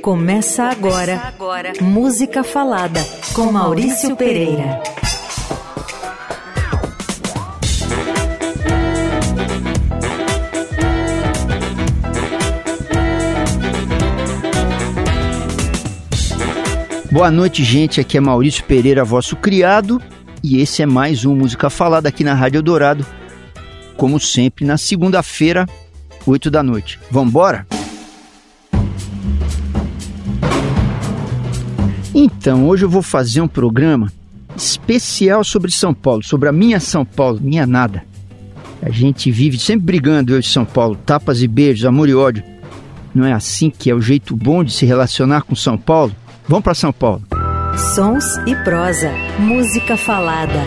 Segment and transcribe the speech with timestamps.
[0.00, 1.72] Começa agora, Começa agora.
[1.80, 3.00] Música Falada
[3.34, 4.82] com Maurício Pereira.
[17.12, 18.00] Boa noite, gente.
[18.00, 20.00] Aqui é Maurício Pereira, vosso criado,
[20.42, 23.06] e esse é mais um Música Falada aqui na Rádio Dourado,
[23.98, 25.66] como sempre, na segunda-feira,
[26.26, 26.98] 8 da noite.
[27.10, 27.66] Vamos embora?
[32.14, 34.12] Então, hoje eu vou fazer um programa
[34.54, 38.04] especial sobre São Paulo, sobre a minha São Paulo, minha nada.
[38.82, 42.44] A gente vive sempre brigando, eu e São Paulo, tapas e beijos, amor e ódio.
[43.14, 46.14] Não é assim que é o jeito bom de se relacionar com São Paulo?
[46.46, 47.22] Vamos para São Paulo.
[47.94, 50.60] Sons e prosa, música falada.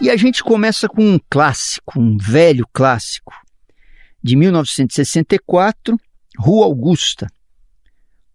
[0.00, 3.32] E a gente começa com um clássico, um velho clássico,
[4.22, 5.96] de 1964,
[6.38, 7.28] Rua Augusta,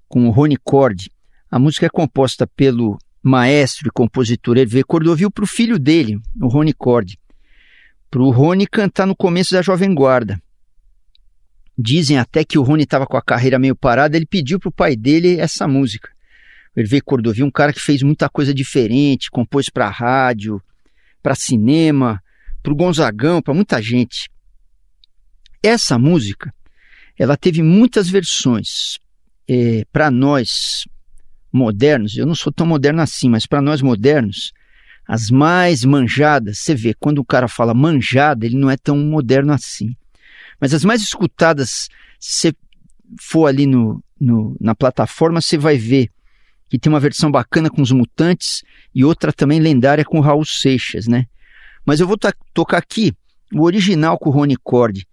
[0.07, 1.11] com o Rony Cord.
[1.49, 6.47] A música é composta pelo maestro e compositor Hervé Cordovil para o filho dele, o
[6.47, 7.17] Rony Cord,
[8.09, 10.41] para o Rony cantar no começo da Jovem Guarda.
[11.77, 14.73] Dizem até que o Rony estava com a carreira meio parada, ele pediu para o
[14.73, 16.09] pai dele essa música.
[16.75, 20.61] Hervé Cordovil, um cara que fez muita coisa diferente, compôs para rádio,
[21.21, 22.21] para cinema,
[22.61, 24.29] para o Gonzagão, para muita gente.
[25.61, 26.53] Essa música
[27.17, 28.97] ela teve muitas versões.
[29.47, 30.83] É, para nós
[31.51, 34.51] modernos, eu não sou tão moderno assim, mas para nós modernos,
[35.07, 39.53] as mais manjadas, você vê, quando o cara fala manjada, ele não é tão moderno
[39.53, 39.95] assim.
[40.59, 41.87] Mas as mais escutadas,
[42.19, 42.53] se você
[43.21, 46.09] for ali no, no, na plataforma, você vai ver
[46.69, 48.61] que tem uma versão bacana com os Mutantes
[48.93, 51.25] e outra também lendária com o Raul Seixas, né?
[51.85, 52.17] Mas eu vou
[52.53, 53.13] tocar aqui
[53.53, 55.07] o original com o Rony Cord,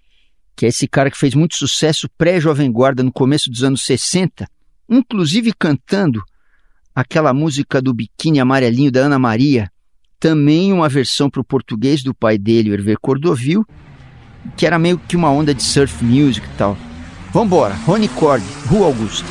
[0.56, 4.47] que é esse cara que fez muito sucesso pré-Jovem Guarda no começo dos anos 60,
[4.88, 6.22] inclusive cantando
[6.94, 9.70] aquela música do biquíni amarelinho da Ana Maria,
[10.20, 13.67] também uma versão para o português do pai dele, Hervé Cordovil,
[14.56, 16.79] que era meio que uma onda de surf music e tal.
[17.33, 19.27] Vambora, Rony Cord, Rua Augusta.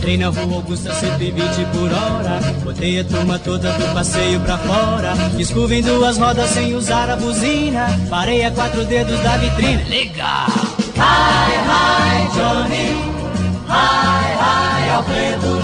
[0.00, 2.40] Entrei na rua Augusta 120 por hora.
[2.64, 5.12] Botei a turma toda do passeio pra fora.
[5.38, 7.86] Escuva em duas rodas sem usar a buzina.
[8.08, 9.84] Parei a quatro dedos da vitrine.
[9.90, 10.46] Legal!
[10.96, 12.96] Hi, hi, Johnny.
[13.68, 15.62] Hi, hi, Alfredo.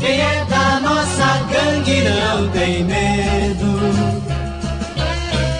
[0.00, 3.80] Quem é da nossa gangue não tem medo.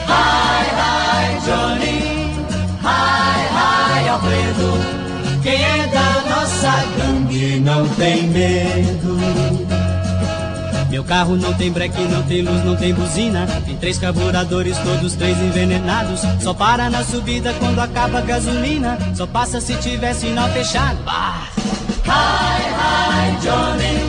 [0.06, 2.03] Hi, hi, Johnny.
[2.84, 5.03] Hi, hi, Alfredo.
[5.43, 5.81] Quem é
[7.62, 9.19] não tem medo.
[10.91, 13.47] Meu carro não tem breque, não tem luz, não tem buzina.
[13.65, 16.21] Tem três carburadores, todos três envenenados.
[16.41, 18.99] Só para na subida quando acaba a gasolina.
[19.15, 20.99] Só passa se tiver sinal fechado.
[21.06, 21.49] Ah.
[22.05, 24.01] Hi, hi, Johnny.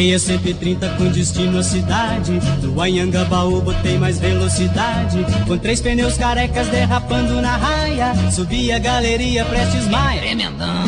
[0.00, 2.40] Toquei a 130 com destino à cidade.
[2.62, 5.18] Do Anhangabaú botei mais velocidade.
[5.46, 8.14] Com três pneus carecas derrapando na raia.
[8.32, 10.22] Subi a galeria prestes maia.
[10.22, 10.84] Tremendão.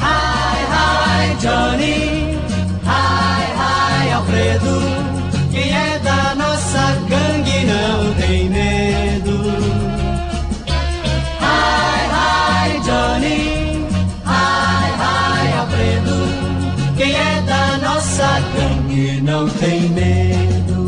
[0.00, 2.38] Hi, hi, Johnny.
[2.86, 4.80] Hi, hi, Alfredo.
[5.52, 8.63] Quem é da nossa gangue não tem medo.
[19.22, 20.86] Não tem medo.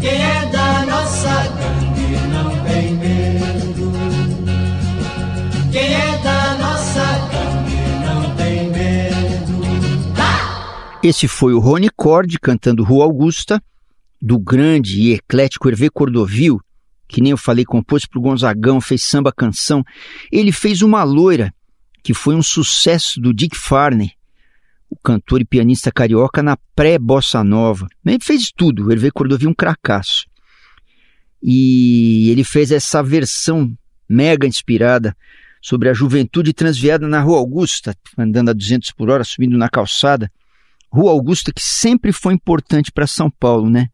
[0.00, 3.92] Quem é da nossa gangue não tem medo.
[5.72, 9.62] Quem é da nossa gangue não tem medo.
[11.02, 13.62] Esse foi o Rony Cord cantando Rua Augusta,
[14.20, 16.60] do grande e eclético Hervé Cordovil,
[17.08, 19.82] que nem eu falei, compôs para o Gonzagão, fez samba canção.
[20.30, 21.52] Ele fez uma loira
[22.02, 24.17] que foi um sucesso do Dick Farney,
[24.90, 27.86] o cantor e pianista carioca na pré-bossa nova.
[28.04, 30.24] Ele fez tudo, o Hervé Cordovil um cracaço.
[31.42, 33.72] E ele fez essa versão
[34.08, 35.16] mega inspirada
[35.60, 40.30] sobre a juventude transviada na Rua Augusta, andando a 200 por hora, subindo na calçada.
[40.90, 43.88] Rua Augusta que sempre foi importante para São Paulo, né?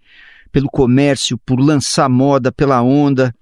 [0.53, 3.35] Pelo comércio, por lançar moda, pela onda.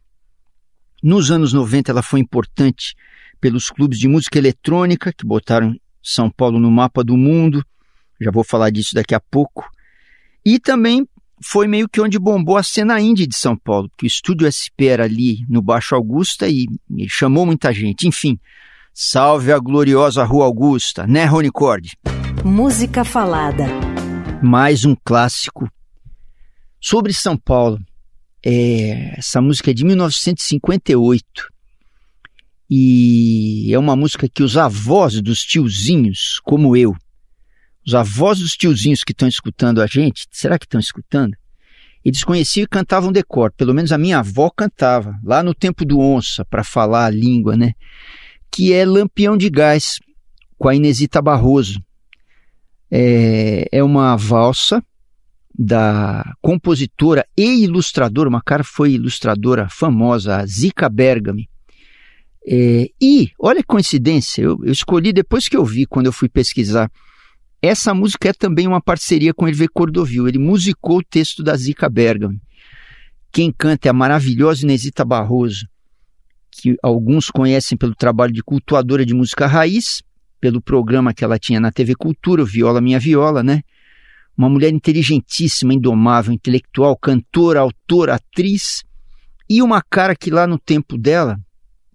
[1.03, 2.95] Nos anos 90 ela foi importante
[3.41, 7.65] pelos clubes de música eletrônica que botaram São Paulo no mapa do mundo.
[8.21, 9.69] Já vou falar disso daqui a pouco.
[10.45, 11.07] E também
[11.45, 14.87] foi meio que onde bombou a cena indie de São Paulo, porque o estúdio SP
[14.87, 16.67] era ali no Baixo Augusta e,
[16.97, 18.07] e chamou muita gente.
[18.07, 18.39] Enfim,
[18.95, 21.93] salve a gloriosa Rua Augusta, né, Rony Cord?
[22.45, 23.67] Música Falada.
[24.43, 25.69] Mais um clássico
[26.81, 27.79] sobre São Paulo.
[28.45, 31.53] É, essa música é de 1958
[32.75, 36.97] e é uma música que os avós dos tiozinhos, como eu,
[37.87, 41.37] os avós dos tiozinhos que estão escutando a gente, será que estão escutando?
[42.03, 46.01] Eles conheciam e cantavam decor, pelo menos a minha avó cantava, lá no tempo do
[46.01, 47.75] onça, para falar a língua, né?
[48.51, 49.99] Que é Lampião de Gás,
[50.57, 51.79] com a Inesita Barroso.
[52.91, 54.83] É, é uma valsa
[55.55, 61.52] da compositora e ilustradora, uma cara foi ilustradora famosa, a Zica Bergami.
[62.47, 66.29] É, e, olha que coincidência, eu, eu, escolhi depois que eu vi, quando eu fui
[66.29, 66.91] pesquisar,
[67.61, 71.89] essa música é também uma parceria com Hervé Cordovil, ele musicou o texto da Zica
[71.89, 72.41] Bergami.
[73.31, 75.67] Quem canta é a maravilhosa Inesita Barroso,
[76.51, 80.03] que alguns conhecem pelo trabalho de cultuadora de música raiz,
[80.41, 83.63] pelo programa que ela tinha na TV Cultura, Viola Minha Viola, né?
[84.37, 88.83] Uma mulher inteligentíssima, indomável, intelectual, cantora, autora, atriz,
[89.49, 91.39] e uma cara que lá no tempo dela,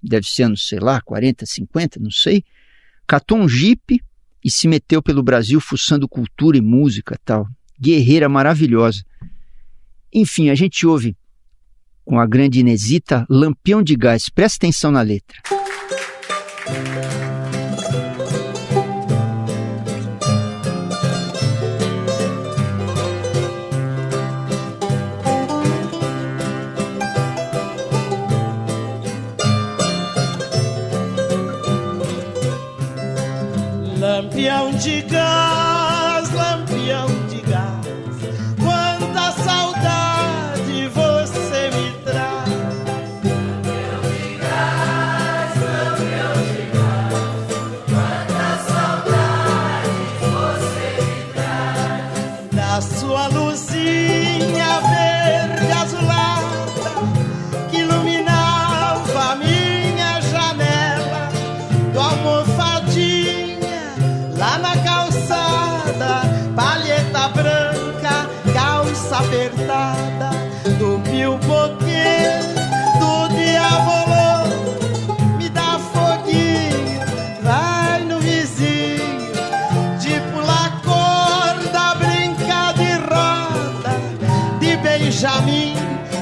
[0.02, 2.44] deve ser anos, sei lá, 40, 50, não sei,
[3.06, 4.02] catou um jipe
[4.44, 7.48] e se meteu pelo Brasil fuçando cultura e música tal.
[7.80, 9.04] Guerreira maravilhosa.
[10.14, 11.16] Enfim, a gente ouve
[12.06, 14.30] com a grande Inesita Lampião de Gás.
[14.30, 15.57] Presta atenção na letra.
[34.38, 35.57] Lampião de gás,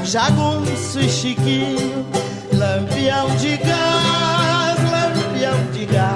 [0.05, 2.05] jagunço e chiquinho,
[2.53, 6.14] lampião de gás, lampião de gás.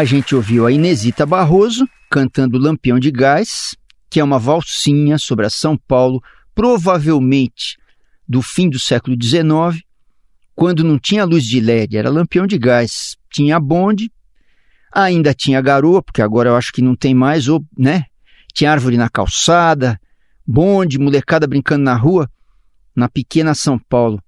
[0.00, 3.76] A gente ouviu a Inesita Barroso cantando Lampião de Gás,
[4.08, 6.22] que é uma valsinha sobre a São Paulo,
[6.54, 7.76] provavelmente
[8.26, 9.84] do fim do século XIX,
[10.54, 14.10] quando não tinha luz de LED, era lampião de gás, tinha bonde,
[14.90, 18.06] ainda tinha garoa, porque agora eu acho que não tem mais, ou, né?
[18.54, 20.00] Tinha árvore na calçada,
[20.46, 22.26] bonde, molecada brincando na rua,
[22.96, 24.18] na pequena São Paulo.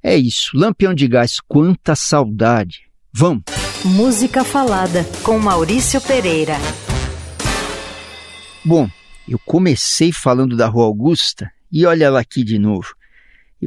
[0.00, 2.82] É isso, lampião de gás, quanta saudade.
[3.12, 3.59] Vamos!
[3.84, 6.52] Música Falada, com Maurício Pereira.
[8.62, 8.86] Bom,
[9.26, 12.94] eu comecei falando da Rua Augusta e olha ela aqui de novo.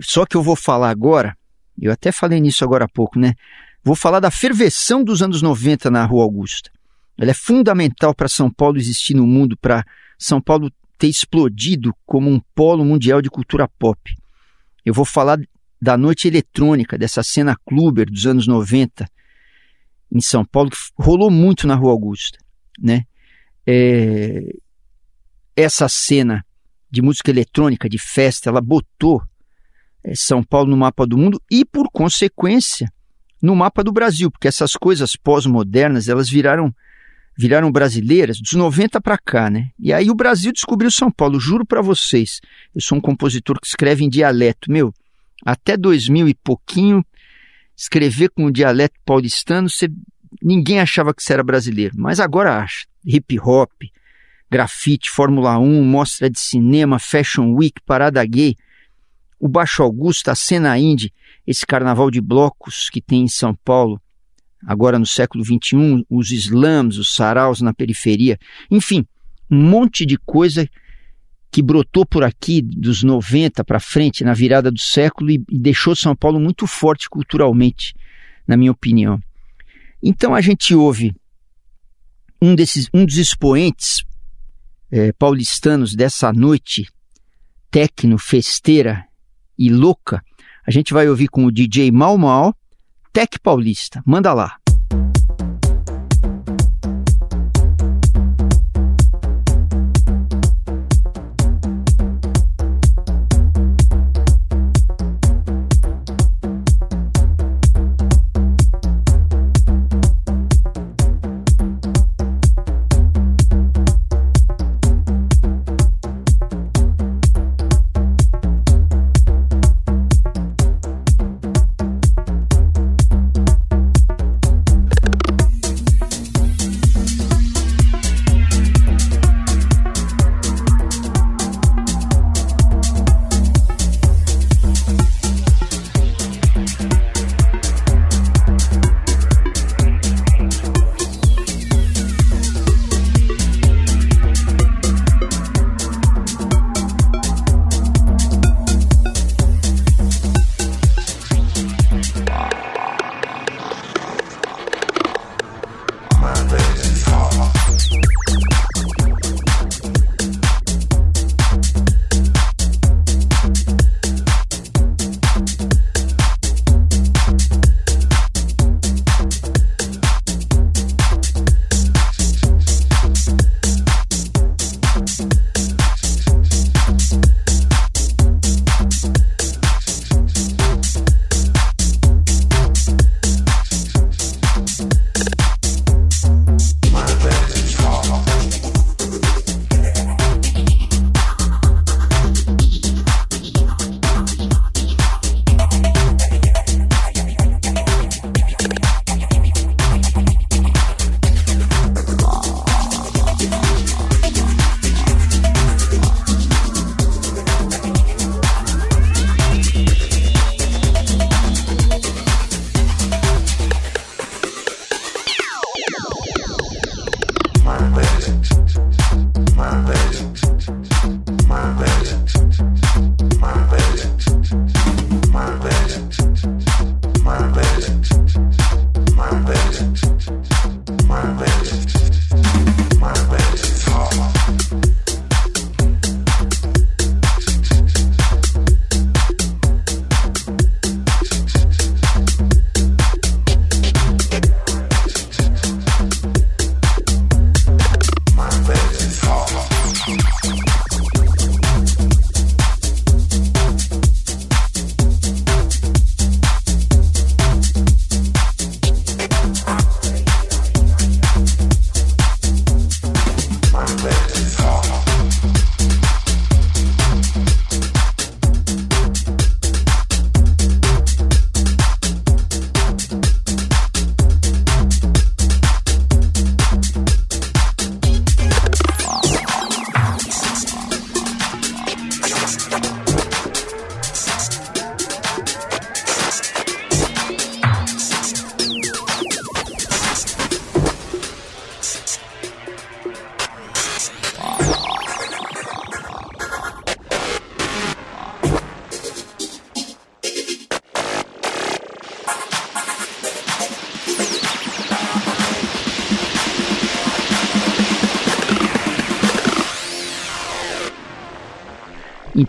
[0.04, 1.36] Só que eu vou falar agora,
[1.82, 3.34] eu até falei nisso agora há pouco, né?
[3.84, 6.70] Vou falar da ferveção dos anos 90 na Rua Augusta.
[7.18, 9.84] Ela é fundamental para São Paulo existir no mundo, para
[10.20, 14.00] São Paulo ter explodido como um polo mundial de cultura pop.
[14.86, 15.40] Eu vou falar
[15.82, 19.10] da noite eletrônica, dessa cena clubber dos anos 90
[20.14, 22.38] em São Paulo, que rolou muito na Rua Augusta,
[22.80, 23.04] né?
[23.66, 24.54] É...
[25.56, 26.46] Essa cena
[26.90, 29.22] de música eletrônica, de festa, ela botou
[30.04, 32.92] é, São Paulo no mapa do mundo e, por consequência,
[33.42, 36.74] no mapa do Brasil, porque essas coisas pós-modernas, elas viraram
[37.36, 39.70] viraram brasileiras dos 90 para cá, né?
[39.80, 42.40] E aí o Brasil descobriu São Paulo, juro para vocês.
[42.76, 44.94] Eu sou um compositor que escreve em dialeto, meu.
[45.44, 47.04] Até 2000 e pouquinho,
[47.76, 49.90] escrever com o dialeto paulistano, você,
[50.42, 52.86] ninguém achava que você era brasileiro, mas agora acha.
[53.06, 53.72] Hip hop,
[54.50, 58.56] grafite, Fórmula 1, mostra de cinema, Fashion Week, parada gay,
[59.40, 61.12] o Baixo Augusto, a cena indie,
[61.46, 64.02] esse carnaval de blocos que tem em São Paulo,
[64.66, 68.40] agora no século XXI, os slams, os saraus na periferia,
[68.72, 69.06] enfim,
[69.52, 70.68] um monte de coisa
[71.54, 75.96] que brotou por aqui dos 90 para frente, na virada do século, e, e deixou
[75.96, 77.94] São Paulo muito forte culturalmente,
[78.48, 79.22] na minha opinião.
[80.02, 81.16] Então a gente ouve
[82.42, 84.04] um, desses, um dos expoentes
[84.92, 86.88] é, paulistanos dessa noite
[87.70, 89.06] tecno, festeira
[89.58, 90.24] e louca,
[90.66, 92.56] a gente vai ouvir com o DJ Mal Mal,
[93.12, 94.02] Tec Paulista.
[94.08, 94.63] Manda lá.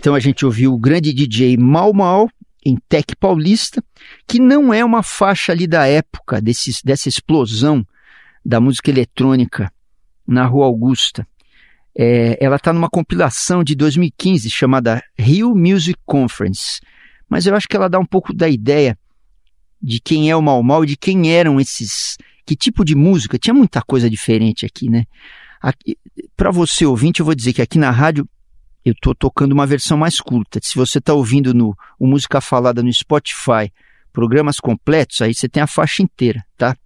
[0.04, 2.28] Então a gente ouviu o grande DJ Mal Mal
[2.62, 3.82] em Tec Paulista,
[4.28, 7.82] que não é uma faixa ali da época, dessa explosão
[8.44, 9.72] da música eletrônica
[10.28, 11.26] na Rua Augusta.
[11.96, 16.82] É, ela está numa compilação de 2015 chamada Rio Music Conference,
[17.26, 18.98] mas eu acho que ela dá um pouco da ideia
[19.80, 22.18] de quem é o Mal Mal e de quem eram esses.
[22.44, 23.38] Que tipo de música?
[23.38, 25.06] Tinha muita coisa diferente aqui, né?
[26.36, 28.28] Para você ouvinte, eu vou dizer que aqui na rádio
[28.84, 30.60] eu estou tocando uma versão mais curta.
[30.62, 33.72] Se você está ouvindo no o Música Falada no Spotify,
[34.12, 36.76] programas completos, aí você tem a faixa inteira, tá?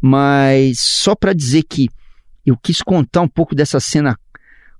[0.00, 1.88] Mas só para dizer que
[2.44, 4.18] eu quis contar um pouco dessa cena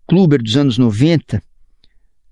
[0.06, 1.42] Kluber dos anos 90,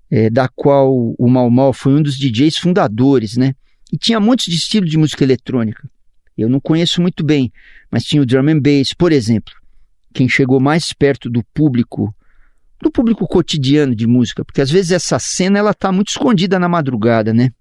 [0.09, 3.53] é, da qual o Mal Mal foi um dos DJs fundadores, né?
[3.91, 5.89] E tinha muitos de estilo de música eletrônica.
[6.37, 7.51] Eu não conheço muito bem,
[7.91, 9.53] mas tinha o drum and bass, por exemplo.
[10.13, 12.15] Quem chegou mais perto do público,
[12.81, 16.67] do público cotidiano de música, porque às vezes essa cena ela tá muito escondida na
[16.67, 17.51] madrugada, né?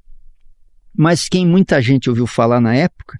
[0.96, 3.16] Mas quem muita gente ouviu falar na época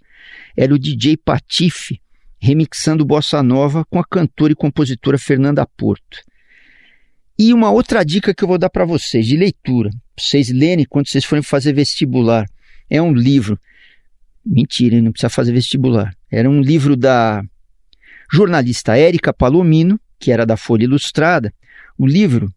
[0.56, 2.00] era o DJ Patife,
[2.38, 6.18] remixando bossa nova com a cantora e compositora Fernanda Porto.
[7.38, 11.08] E uma outra dica que eu vou dar para vocês, de leitura, vocês lerem quando
[11.08, 12.46] vocês forem fazer vestibular.
[12.88, 13.58] É um livro.
[14.46, 16.14] Mentira, não precisa fazer vestibular.
[16.30, 17.42] Era um livro da
[18.30, 21.52] jornalista Érica Palomino, que era da Folha Ilustrada.
[21.98, 22.52] O livro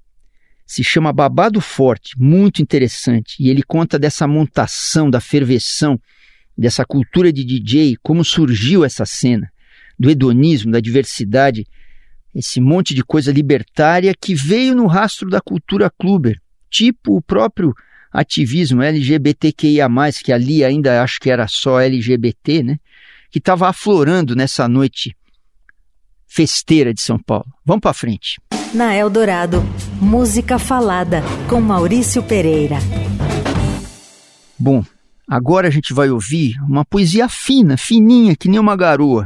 [0.65, 3.35] se chama Babado Forte, muito interessante.
[3.39, 5.99] E ele conta dessa montação, da ferveção,
[6.57, 9.49] dessa cultura de DJ, como surgiu essa cena,
[9.97, 11.65] do hedonismo, da diversidade
[12.37, 17.73] esse monte de coisa libertária que veio no rastro da cultura cluber, tipo o próprio
[18.11, 19.87] ativismo LGBTQIA+,
[20.23, 22.77] que ali ainda acho que era só LGBT, né?
[23.31, 25.15] Que estava aflorando nessa noite
[26.27, 27.51] festeira de São Paulo.
[27.65, 28.39] Vamos para frente.
[28.73, 29.63] Na Eldorado,
[30.01, 32.75] música falada com Maurício Pereira.
[34.59, 34.83] Bom,
[35.27, 39.25] agora a gente vai ouvir uma poesia fina, fininha, que nem uma garoa.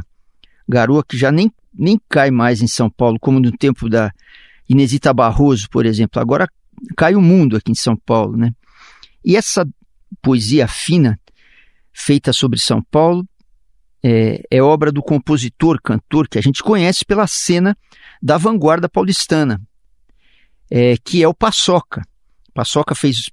[0.68, 4.12] Garoa que já nem nem cai mais em São Paulo, como no tempo da
[4.68, 6.20] Inesita Barroso, por exemplo.
[6.20, 6.46] Agora
[6.96, 8.52] cai o mundo aqui em São Paulo, né?
[9.24, 9.66] E essa
[10.20, 11.18] poesia fina,
[11.92, 13.26] feita sobre São Paulo,
[14.04, 17.76] é, é obra do compositor, cantor, que a gente conhece pela cena
[18.22, 19.60] da vanguarda paulistana,
[20.70, 22.02] é, que é o Paçoca.
[22.54, 23.30] Paçoca fez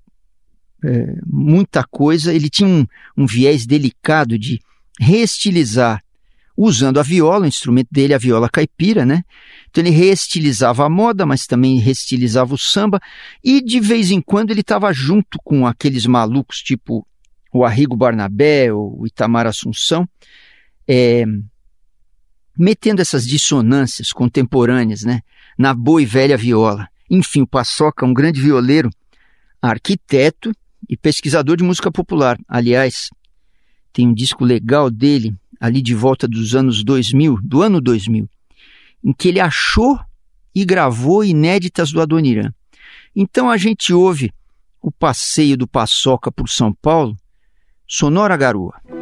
[0.84, 4.60] é, muita coisa, ele tinha um, um viés delicado de
[5.00, 6.02] reestilizar
[6.58, 9.24] usando a viola, o instrumento dele, a viola caipira, né?
[9.70, 13.00] Então ele reestilizava a moda, mas também reestilizava o samba,
[13.42, 17.08] e de vez em quando ele estava junto com aqueles malucos tipo
[17.54, 20.08] o Arrigo Barnabé, o Itamar Assunção,
[20.88, 21.24] é,
[22.60, 25.22] metendo essas dissonâncias contemporâneas, né?
[25.58, 26.90] Na boa e velha viola.
[27.10, 28.90] Enfim, o Paçoca, um grande violeiro,
[29.62, 30.52] arquiteto
[30.88, 32.38] e pesquisador de música popular.
[32.50, 33.10] Aliás,
[33.94, 38.30] tem um disco legal dele, ali de volta dos anos 2000, do ano 2000,
[39.06, 39.98] em que ele achou
[40.54, 42.52] e gravou inéditas do Adoniran.
[43.16, 44.34] Então a gente ouve
[44.82, 47.16] o passeio do Paçoca por São Paulo,
[47.88, 48.99] Sonora Garoa.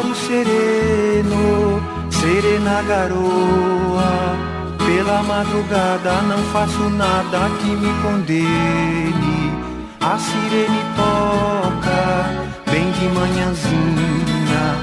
[0.00, 4.34] Sonoro sereno, serena garoa.
[4.78, 9.52] Pela madrugada não faço nada que me condene.
[10.00, 12.00] A sirene toca,
[12.70, 14.74] bem de manhãzinha,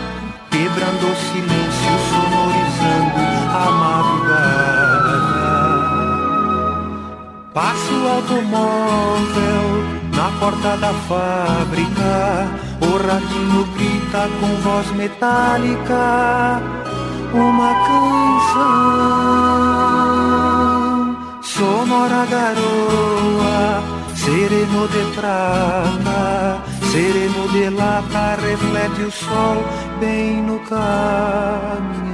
[0.52, 5.18] quebrando o silêncio, sonorizando a madrugada.
[7.54, 9.66] Passo automóvel
[10.16, 16.62] na porta da fábrica, o radinho grita com voz metálica
[17.34, 18.68] uma canção.
[21.42, 23.84] Sonora garoa,
[24.16, 26.62] sereno de prata,
[26.92, 29.64] sereno de lata, reflete o sol
[30.00, 32.07] bem no caminho.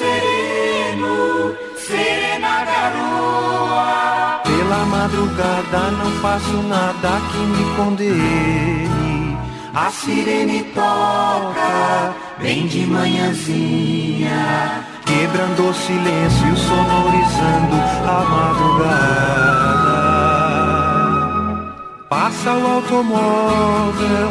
[0.00, 4.40] sereno, serena garoa.
[4.44, 9.38] Pela madrugada não faço nada que me condene.
[9.74, 17.76] A sirene toca bem de manhãzinha, quebrando o silêncio, sonorizando
[18.14, 19.60] a madrugada.
[22.08, 24.30] Passa o automóvel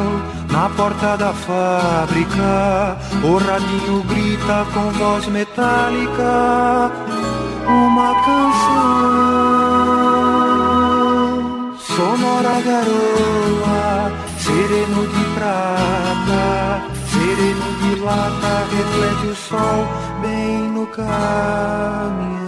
[0.51, 6.91] na porta da fábrica, o radinho grita com voz metálica
[7.69, 9.29] uma canção
[11.77, 16.81] sonora garoa, sereno de prata,
[17.12, 19.88] sereno de lata, reflete o sol
[20.21, 22.39] bem no caminhão.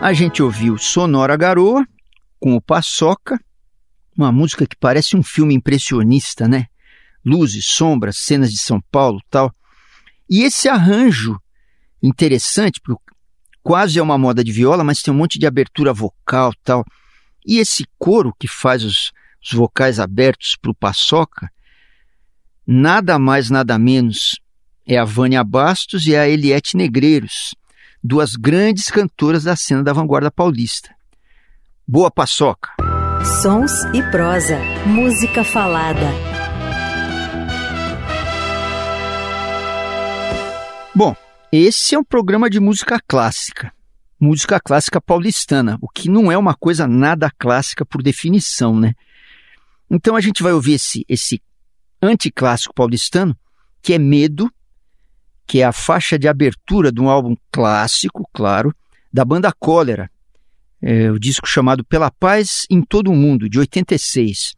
[0.00, 1.84] A gente ouviu Sonora Garoa,
[2.38, 3.40] com o Paçoca,
[4.16, 6.66] uma música que parece um filme impressionista, né?
[7.24, 9.50] Luzes, sombras, cenas de São Paulo tal.
[10.30, 11.40] E esse arranjo
[12.00, 13.02] interessante, porque
[13.62, 16.84] quase é uma moda de viola, mas tem um monte de abertura vocal tal.
[17.44, 21.50] E esse coro que faz os, os vocais abertos para o Paçoca,
[22.66, 24.38] nada mais, nada menos
[24.86, 27.54] é a Vânia Bastos e a Eliette Negreiros
[28.02, 30.94] duas grandes cantoras da cena da vanguarda paulista.
[31.86, 32.70] Boa paçoca!
[33.42, 34.58] Sons e prosa.
[34.86, 36.06] Música falada.
[40.94, 41.14] Bom,
[41.52, 43.72] esse é um programa de música clássica.
[44.18, 48.94] Música clássica paulistana, o que não é uma coisa nada clássica por definição, né?
[49.90, 51.42] Então a gente vai ouvir esse, esse
[52.00, 53.36] anticlássico paulistano,
[53.82, 54.50] que é Medo,
[55.46, 58.74] que é a faixa de abertura de um álbum clássico, claro,
[59.12, 60.10] da banda Cólera,
[60.82, 64.52] é, o disco chamado Pela Paz em Todo o Mundo, de 86.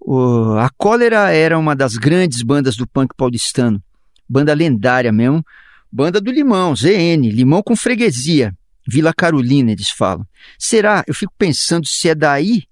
[0.00, 3.82] O, a Cólera era uma das grandes bandas do punk paulistano,
[4.28, 5.44] banda lendária mesmo,
[5.90, 8.54] banda do Limão, ZN, Limão com freguesia,
[8.86, 10.26] Vila Carolina, eles falam.
[10.58, 12.64] Será, eu fico pensando se é daí,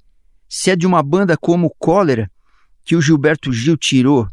[0.48, 2.30] se é de uma banda como Cólera,
[2.84, 4.26] que o Gilberto Gil tirou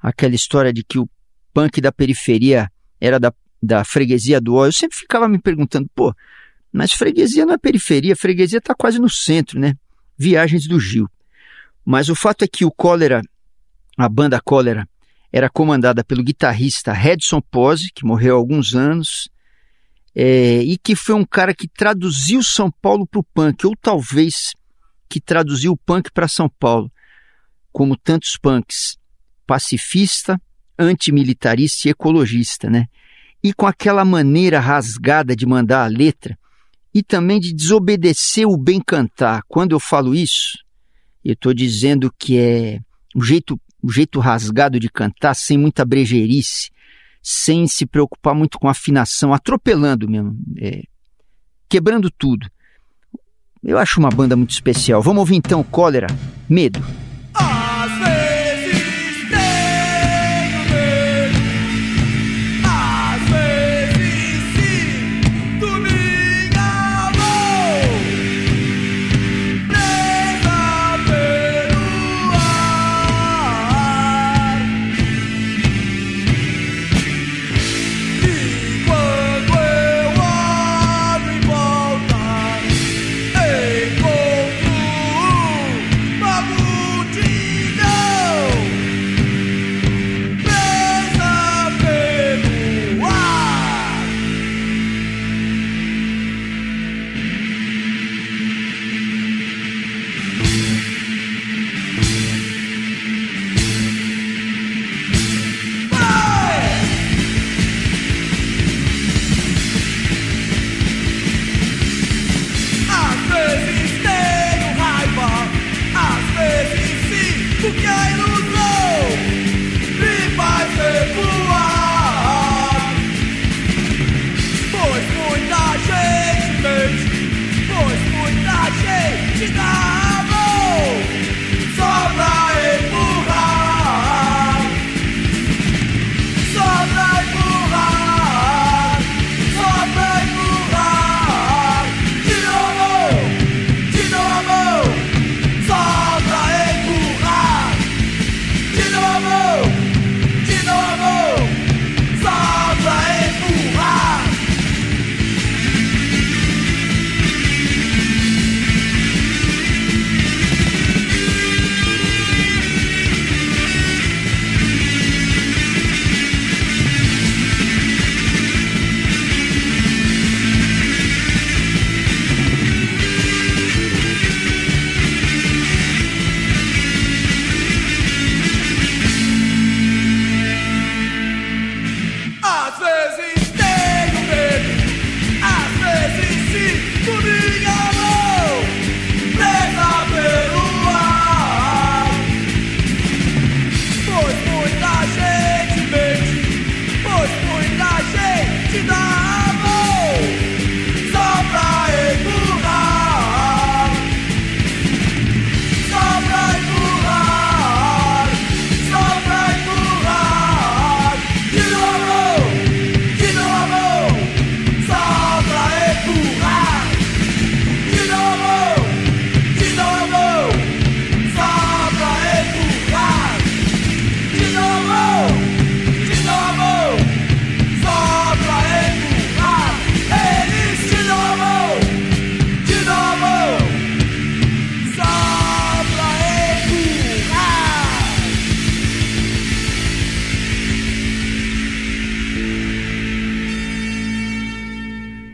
[0.00, 1.08] aquela história de que o
[1.52, 3.32] punk da periferia era da,
[3.62, 6.14] da freguesia do óleo, eu sempre ficava me perguntando, pô,
[6.72, 9.74] mas freguesia não é periferia, freguesia está quase no centro, né?
[10.16, 11.08] Viagens do Gil.
[11.84, 13.22] Mas o fato é que o Cólera,
[13.96, 14.88] a banda Cólera,
[15.32, 19.28] era comandada pelo guitarrista Redson Pose, que morreu há alguns anos,
[20.14, 24.54] é, e que foi um cara que traduziu São Paulo para o punk, ou talvez
[25.08, 26.90] que traduziu o punk para São Paulo,
[27.72, 28.96] como tantos punks.
[29.46, 30.40] Pacifista,
[30.80, 32.86] antimilitarista e ecologista, né?
[33.42, 36.38] E com aquela maneira rasgada de mandar a letra
[36.94, 39.42] e também de desobedecer o bem cantar.
[39.48, 40.58] Quando eu falo isso,
[41.24, 42.80] eu estou dizendo que é
[43.14, 46.70] o jeito, o jeito rasgado de cantar, sem muita brejeirice,
[47.22, 50.82] sem se preocupar muito com afinação, atropelando mesmo, é,
[51.68, 52.48] quebrando tudo.
[53.62, 55.02] Eu acho uma banda muito especial.
[55.02, 56.06] Vamos ouvir então Cólera,
[56.48, 56.82] Medo.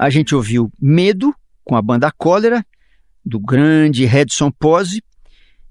[0.06, 2.64] A gente ouviu Medo, com a banda Cólera,
[3.24, 5.02] do grande Redson Pose.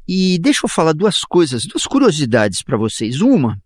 [0.06, 3.22] E deixa eu falar duas coisas, duas curiosidades para vocês.
[3.22, 3.58] Uma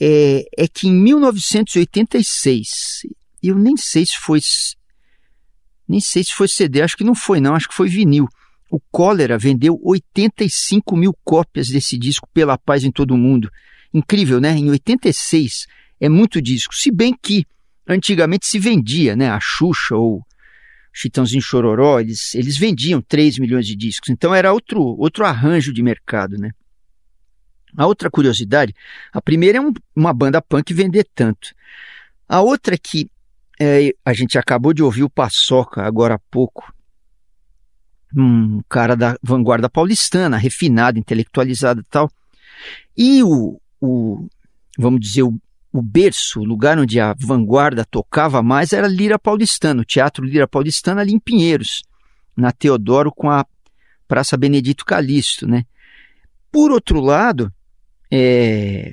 [0.00, 3.02] é, é, que em 1986,
[3.42, 4.38] eu nem sei se foi.
[5.88, 8.28] Nem sei se foi CD, acho que não foi, não, acho que foi vinil.
[8.70, 13.50] O Cólera vendeu 85 mil cópias desse disco pela paz em todo o mundo.
[13.92, 14.52] Incrível, né?
[14.52, 15.66] Em 86
[15.98, 16.72] é muito disco.
[16.72, 17.44] Se bem que
[17.94, 19.30] antigamente se vendia, né?
[19.30, 20.24] A Xuxa ou
[20.92, 24.10] Chitãozinho Chororó, eles, eles vendiam 3 milhões de discos.
[24.10, 26.50] Então era outro, outro arranjo de mercado, né?
[27.76, 28.74] A outra curiosidade,
[29.12, 31.54] a primeira é um, uma banda punk vender tanto.
[32.28, 33.08] A outra é que
[33.60, 36.72] é, a gente acabou de ouvir o Paçoca agora há pouco,
[38.16, 42.10] um cara da vanguarda paulistana, refinado, intelectualizado e tal.
[42.96, 44.28] E o, o
[44.76, 45.40] vamos dizer, o,
[45.72, 50.48] o berço, o lugar onde a vanguarda tocava mais era Lira Paulistana, o Teatro Lira
[50.48, 51.82] Paulistana ali em Pinheiros,
[52.36, 53.46] na Teodoro com a
[54.08, 55.64] Praça Benedito Calixto, né?
[56.50, 57.52] Por outro lado,
[58.10, 58.92] é,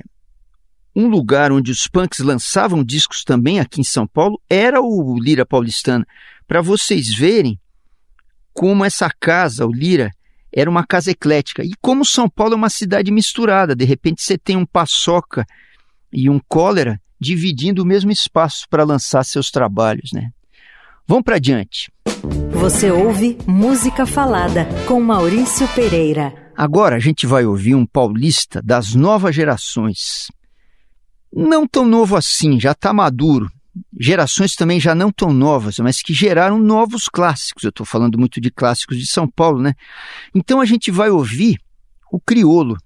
[0.94, 5.44] um lugar onde os punks lançavam discos também aqui em São Paulo era o Lira
[5.44, 6.06] Paulistana.
[6.46, 7.58] Para vocês verem
[8.52, 10.10] como essa casa, o Lira,
[10.52, 11.64] era uma casa eclética.
[11.64, 15.44] E como São Paulo é uma cidade misturada, de repente você tem um paçoca
[16.12, 20.30] e um cólera dividindo o mesmo espaço para lançar seus trabalhos, né?
[21.06, 21.90] Vamos para adiante.
[22.52, 26.34] Você ouve Música Falada com Maurício Pereira.
[26.56, 30.28] Agora a gente vai ouvir um paulista das novas gerações.
[31.32, 33.50] Não tão novo assim, já está maduro,
[33.98, 37.64] gerações também já não tão novas, mas que geraram novos clássicos.
[37.64, 39.74] Eu estou falando muito de clássicos de São Paulo, né?
[40.34, 41.58] Então a gente vai ouvir
[42.10, 42.76] o Criolo,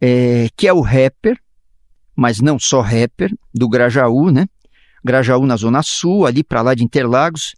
[0.00, 1.38] é, que é o rapper,
[2.16, 4.48] mas não só rapper, do Grajaú, né?
[5.04, 7.54] Grajaú na Zona Sul, ali para lá de Interlagos.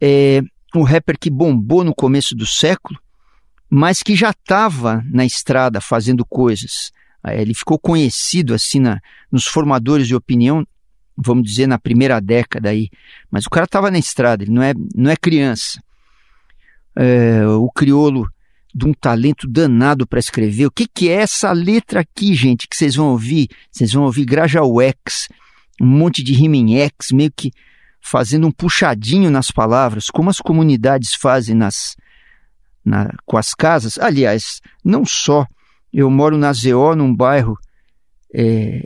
[0.00, 0.42] É,
[0.74, 2.98] um rapper que bombou no começo do século,
[3.70, 6.90] mas que já estava na estrada fazendo coisas.
[7.24, 9.00] É, ele ficou conhecido assim na,
[9.30, 10.66] nos formadores de opinião
[11.16, 12.88] vamos dizer, na primeira década aí.
[13.30, 15.82] Mas o cara estava na estrada, ele não é, não é criança.
[16.96, 18.28] É, o criolo
[18.74, 20.66] de um talento danado para escrever.
[20.66, 23.48] O que, que é essa letra aqui, gente, que vocês vão ouvir?
[23.70, 25.28] Vocês vão ouvir Grajauex,
[25.80, 27.50] um monte de riminhex, meio que
[28.00, 31.96] fazendo um puxadinho nas palavras, como as comunidades fazem nas,
[32.84, 33.98] na, com as casas.
[33.98, 35.46] Aliás, não só.
[35.92, 37.58] Eu moro na ZO, num bairro
[38.34, 38.82] é,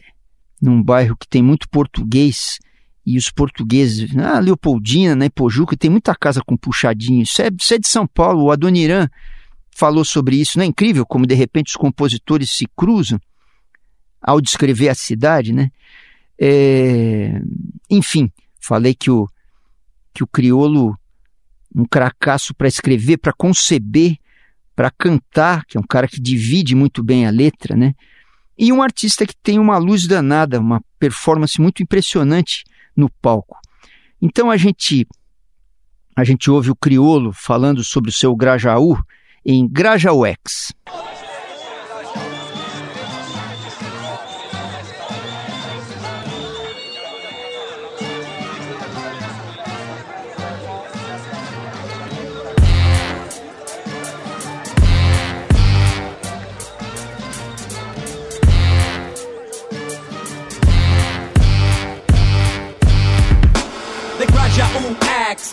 [0.60, 2.58] num bairro que tem muito português
[3.04, 7.22] e os portugueses, ah, Leopoldina, né, Pojuca, tem muita casa com puxadinho.
[7.22, 8.44] Isso é, isso é de São Paulo.
[8.44, 9.08] O Adoniran
[9.76, 10.58] falou sobre isso.
[10.58, 13.20] Não é incrível como de repente os compositores se cruzam
[14.20, 15.70] ao descrever a cidade, né?
[16.38, 17.40] É,
[17.90, 19.28] enfim, falei que o,
[20.12, 20.98] que o criolo,
[21.74, 24.16] um cracaço para escrever, para conceber,
[24.74, 27.94] para cantar, que é um cara que divide muito bem a letra, né?
[28.58, 32.64] e um artista que tem uma luz danada, uma performance muito impressionante
[32.96, 33.58] no palco.
[34.20, 35.06] Então a gente
[36.14, 38.96] a gente ouve o criolo falando sobre o seu Grajaú
[39.46, 40.74] em Grajauex.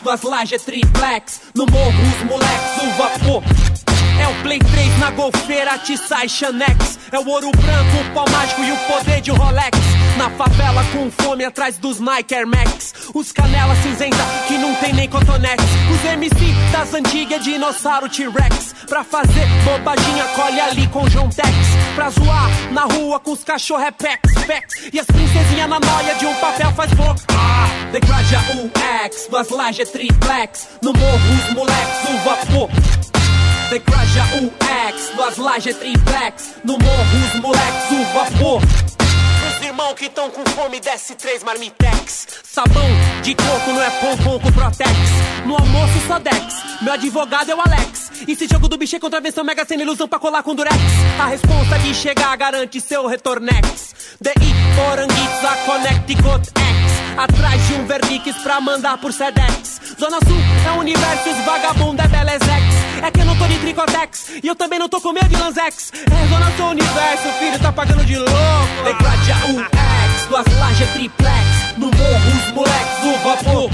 [0.03, 1.41] duas lajes triplex.
[1.56, 3.83] No morro, os moleques, o vapor.
[4.19, 6.99] É o Play 3 na golfeira, Tissai Xanex.
[7.12, 9.78] É o ouro branco, o pau mágico e o poder de Rolex.
[10.17, 12.93] Na favela com fome atrás dos Nike Air Max.
[13.13, 15.63] Os canela cinzenta que não tem nem cotonete.
[15.91, 18.73] Os MC das antigas, dinossauro T-Rex.
[18.88, 21.47] Pra fazer bobaginha, colhe ali com João Tex.
[21.95, 24.89] Pra zoar na rua com os cachorro é pex, pex.
[24.93, 27.21] E as princesinhas na noia de um papel faz boca.
[27.30, 30.67] Ah, degrade a UX, duas lajes triplex.
[30.82, 33.12] No morro os moleques, o vapor.
[33.74, 36.58] Degraja UX, duas lajes triplex.
[36.64, 38.62] No morro os moleques, o vapor
[39.63, 42.28] irmão que tão com fome, desce três marmitex.
[42.43, 42.88] Sabão
[43.21, 44.91] de coco não é pão com Protex.
[45.45, 48.12] No almoço só Dex, meu advogado é o Alex.
[48.28, 50.76] E se jogo do bicho é contravenção, mega sem ilusão pra colar com durex.
[51.19, 53.93] A responsa de chegar garante seu retornex.
[54.21, 57.17] DI, Poranguitz, a Connecticut X.
[57.17, 59.82] Atrás de um Verdix pra mandar por Sedex.
[59.99, 62.63] Zona Sul é universo, os vagabundo é Belezex.
[63.04, 65.36] É que eu não tô de Tricotex e eu também não tô com medo de
[65.36, 65.91] Lanzex.
[65.93, 68.34] É Zona Sul universo, filho tá pagando de louco
[69.54, 73.70] um ex, duas lajes triplex, no morro os moleques, do vapor.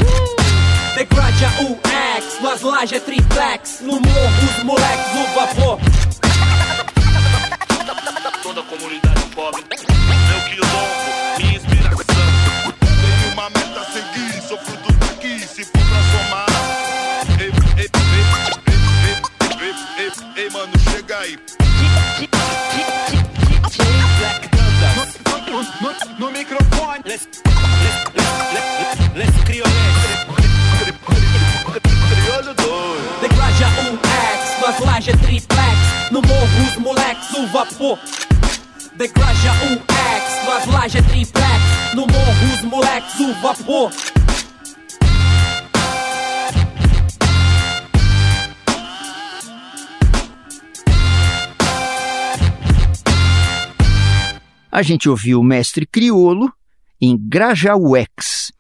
[0.96, 1.08] The
[1.46, 1.80] a um
[2.16, 5.80] ex, duas lajes triplex, no morro os moleques, do vapor.
[8.44, 9.89] Toda a comunidade pobre.
[27.10, 29.74] Let's, let's, let's, let's crioler.
[32.12, 33.20] Criolho doido.
[34.80, 35.78] Um lajes é triplex.
[36.12, 37.98] No morro, os moleques, o vapor.
[38.96, 41.96] Declaja um X, nas lajes é triplex.
[41.96, 43.92] No morro, os moleques, o vapor.
[54.72, 56.54] A gente ouviu o Mestre Criolo
[57.02, 58.52] em Grajaúex,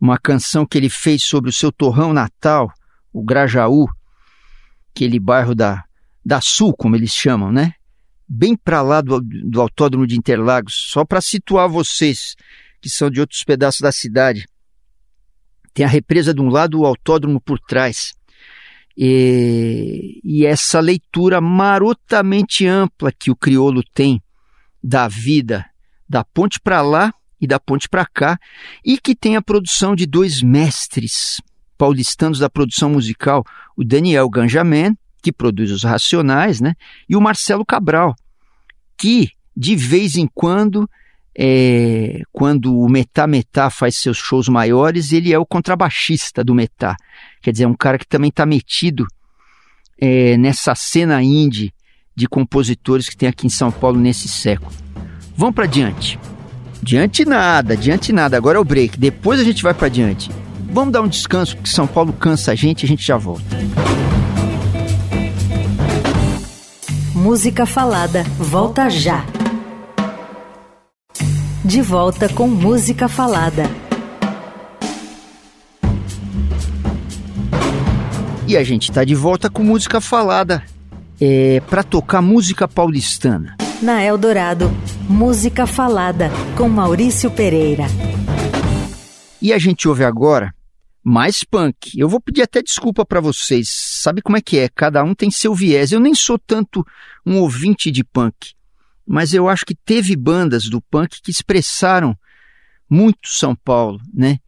[0.00, 2.72] uma canção que ele fez sobre o seu torrão natal,
[3.12, 3.86] o Grajaú,
[4.94, 5.84] aquele bairro da,
[6.24, 7.74] da Sul, como eles chamam, né?
[8.26, 12.34] Bem para lá do, do Autódromo de Interlagos, só para situar vocês
[12.80, 14.46] que são de outros pedaços da cidade.
[15.72, 18.12] Tem a represa de um lado, o autódromo por trás.
[18.96, 24.22] E, e essa leitura marotamente ampla que o crioulo tem
[24.82, 25.64] da vida
[26.08, 27.12] da ponte para lá
[27.44, 28.38] e da ponte para cá,
[28.84, 31.40] e que tem a produção de dois mestres
[31.76, 33.44] paulistanos da produção musical,
[33.76, 36.74] o Daniel Ganjamin, que produz os Racionais, né,
[37.08, 38.14] e o Marcelo Cabral,
[38.96, 40.88] que de vez em quando,
[41.36, 46.96] é, quando o Metá Metá faz seus shows maiores, ele é o contrabaixista do Metá.
[47.40, 49.06] Quer dizer, é um cara que também está metido
[50.00, 51.72] é, nessa cena indie
[52.16, 54.72] de compositores que tem aqui em São Paulo nesse século.
[55.36, 56.18] Vamos para diante.
[56.84, 58.36] Diante nada, diante nada.
[58.36, 58.98] Agora é o break.
[58.98, 60.30] Depois a gente vai para diante.
[60.70, 63.56] Vamos dar um descanso porque São Paulo cansa a gente e a gente já volta.
[67.14, 69.24] Música Falada volta já.
[71.64, 73.64] De volta com Música Falada.
[78.46, 80.62] E a gente está de volta com música falada
[81.18, 83.56] é, para tocar música paulistana.
[83.84, 84.70] Na Eldorado,
[85.06, 87.84] Música Falada com Maurício Pereira.
[89.42, 90.54] E a gente ouve agora
[91.02, 91.92] mais punk.
[91.94, 93.68] Eu vou pedir até desculpa para vocês.
[93.68, 94.70] Sabe como é que é?
[94.70, 95.92] Cada um tem seu viés.
[95.92, 96.82] Eu nem sou tanto
[97.26, 98.54] um ouvinte de punk,
[99.06, 102.16] mas eu acho que teve bandas do punk que expressaram
[102.88, 104.38] muito São Paulo, né?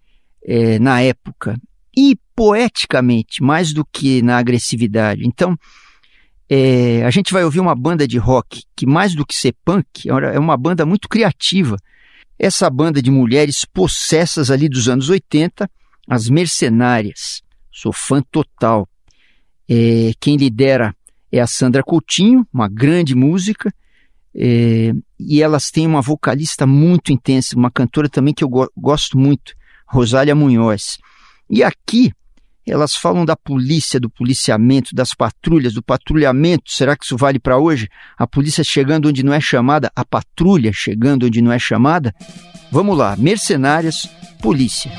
[0.43, 1.61] É, na época
[1.95, 5.27] e poeticamente mais do que na agressividade.
[5.27, 5.59] Então
[6.49, 10.09] é, a gente vai ouvir uma banda de rock que, mais do que ser punk,
[10.09, 11.77] é uma banda muito criativa.
[12.39, 15.69] Essa banda de mulheres possessas ali dos anos 80,
[16.09, 17.43] as Mercenárias.
[17.73, 18.89] Sou fã total.
[19.69, 20.95] É, quem lidera
[21.33, 23.73] é a Sandra Coutinho, uma grande música,
[24.35, 29.19] é, e elas têm uma vocalista muito intensa, uma cantora também que eu go gosto
[29.19, 29.55] muito,
[29.89, 30.99] Rosália Munhoz.
[31.51, 32.13] E aqui
[32.73, 36.71] elas falam da polícia, do policiamento, das patrulhas, do patrulhamento.
[36.71, 37.89] Será que isso vale para hoje?
[38.19, 42.15] A polícia chegando onde não é chamada, a patrulha chegando onde não é chamada?
[42.71, 44.09] Vamos lá, mercenárias,
[44.41, 44.91] polícia.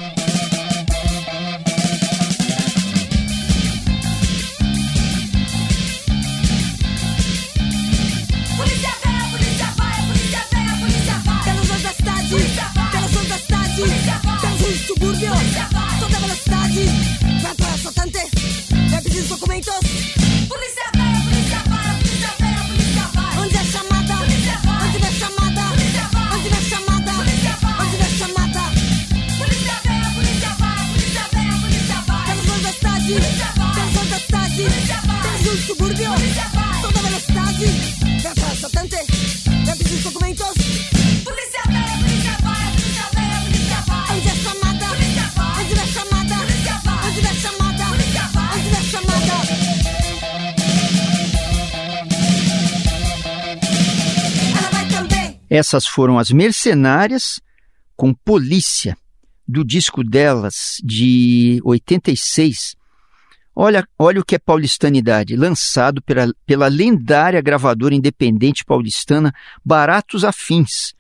[34.58, 36.10] Do subúrbio,
[36.82, 37.66] toda velocidade.
[38.52, 40.48] Assaltante, é preciso documentos.
[41.24, 44.18] Polícia véia, polícia vai, polícia véia, polícia vai.
[44.18, 44.86] Onde é chamada?
[45.60, 46.36] Onde é chamada?
[47.06, 47.86] Onde é chamada?
[48.56, 49.34] Onde é chamada?
[54.58, 55.40] Ela vai também.
[55.52, 57.40] Essas foram as Mercenárias
[57.96, 58.98] com Polícia,
[59.48, 62.77] do disco delas de 86.
[63.60, 69.34] Olha, olha o que é paulistanidade, lançado pela, pela lendária gravadora independente paulistana
[69.66, 70.94] Baratos Afins,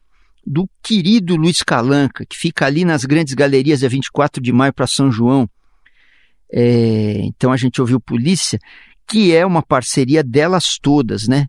[0.43, 4.87] do querido Luiz Calanca, que fica ali nas grandes galerias da 24 de maio para
[4.87, 5.47] São João.
[6.51, 8.57] É, então a gente ouviu Polícia,
[9.07, 11.47] que é uma parceria delas todas, né?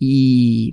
[0.00, 0.70] E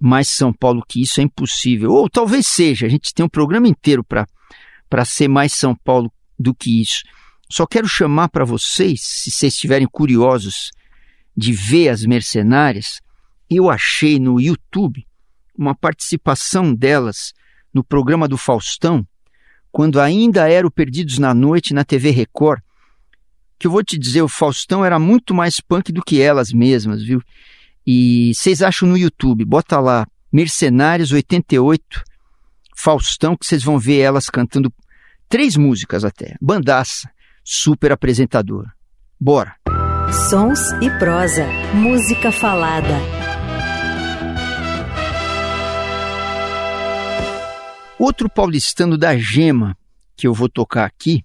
[0.00, 1.90] mais São Paulo que isso é impossível.
[1.90, 6.08] Ou talvez seja, a gente tem um programa inteiro para ser mais São Paulo
[6.38, 7.02] do que isso.
[7.50, 10.70] Só quero chamar para vocês, se vocês estiverem curiosos
[11.36, 13.00] de ver as mercenárias,
[13.48, 15.06] eu achei no YouTube
[15.56, 17.32] uma participação delas
[17.72, 19.06] no programa do Faustão,
[19.70, 22.60] quando ainda era o Perdidos na Noite na TV Record,
[23.58, 27.02] que eu vou te dizer, o Faustão era muito mais punk do que elas mesmas,
[27.02, 27.20] viu?
[27.86, 32.02] E vocês acham no YouTube, bota lá, Mercenários 88,
[32.76, 34.72] Faustão, que vocês vão ver elas cantando
[35.28, 36.36] três músicas até.
[36.40, 37.10] Bandaça,
[37.50, 38.66] super apresentador.
[39.18, 39.56] Bora!
[40.28, 42.94] Sons e prosa, música falada.
[47.98, 49.74] Outro paulistano da Gema
[50.14, 51.24] que eu vou tocar aqui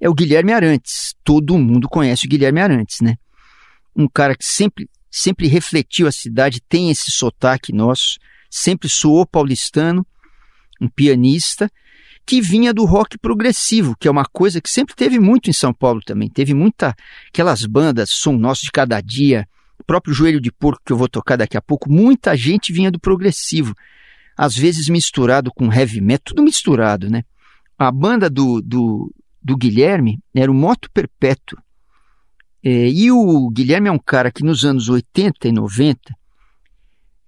[0.00, 1.16] é o Guilherme Arantes.
[1.24, 3.16] Todo mundo conhece o Guilherme Arantes, né?
[3.96, 8.16] Um cara que sempre, sempre refletiu a cidade, tem esse sotaque nosso,
[8.48, 10.06] sempre soou paulistano,
[10.80, 11.68] um pianista
[12.28, 15.72] que vinha do rock progressivo, que é uma coisa que sempre teve muito em São
[15.72, 16.28] Paulo também.
[16.28, 16.94] Teve muita
[17.26, 19.48] aquelas bandas, Som Nosso de Cada Dia,
[19.78, 22.90] o próprio Joelho de Porco que eu vou tocar daqui a pouco, muita gente vinha
[22.90, 23.74] do progressivo,
[24.36, 27.22] às vezes misturado com heavy metal, tudo misturado, né?
[27.78, 29.10] A banda do, do,
[29.42, 31.58] do Guilherme era o Moto Perpétuo.
[32.62, 36.14] É, e o Guilherme é um cara que nos anos 80 e 90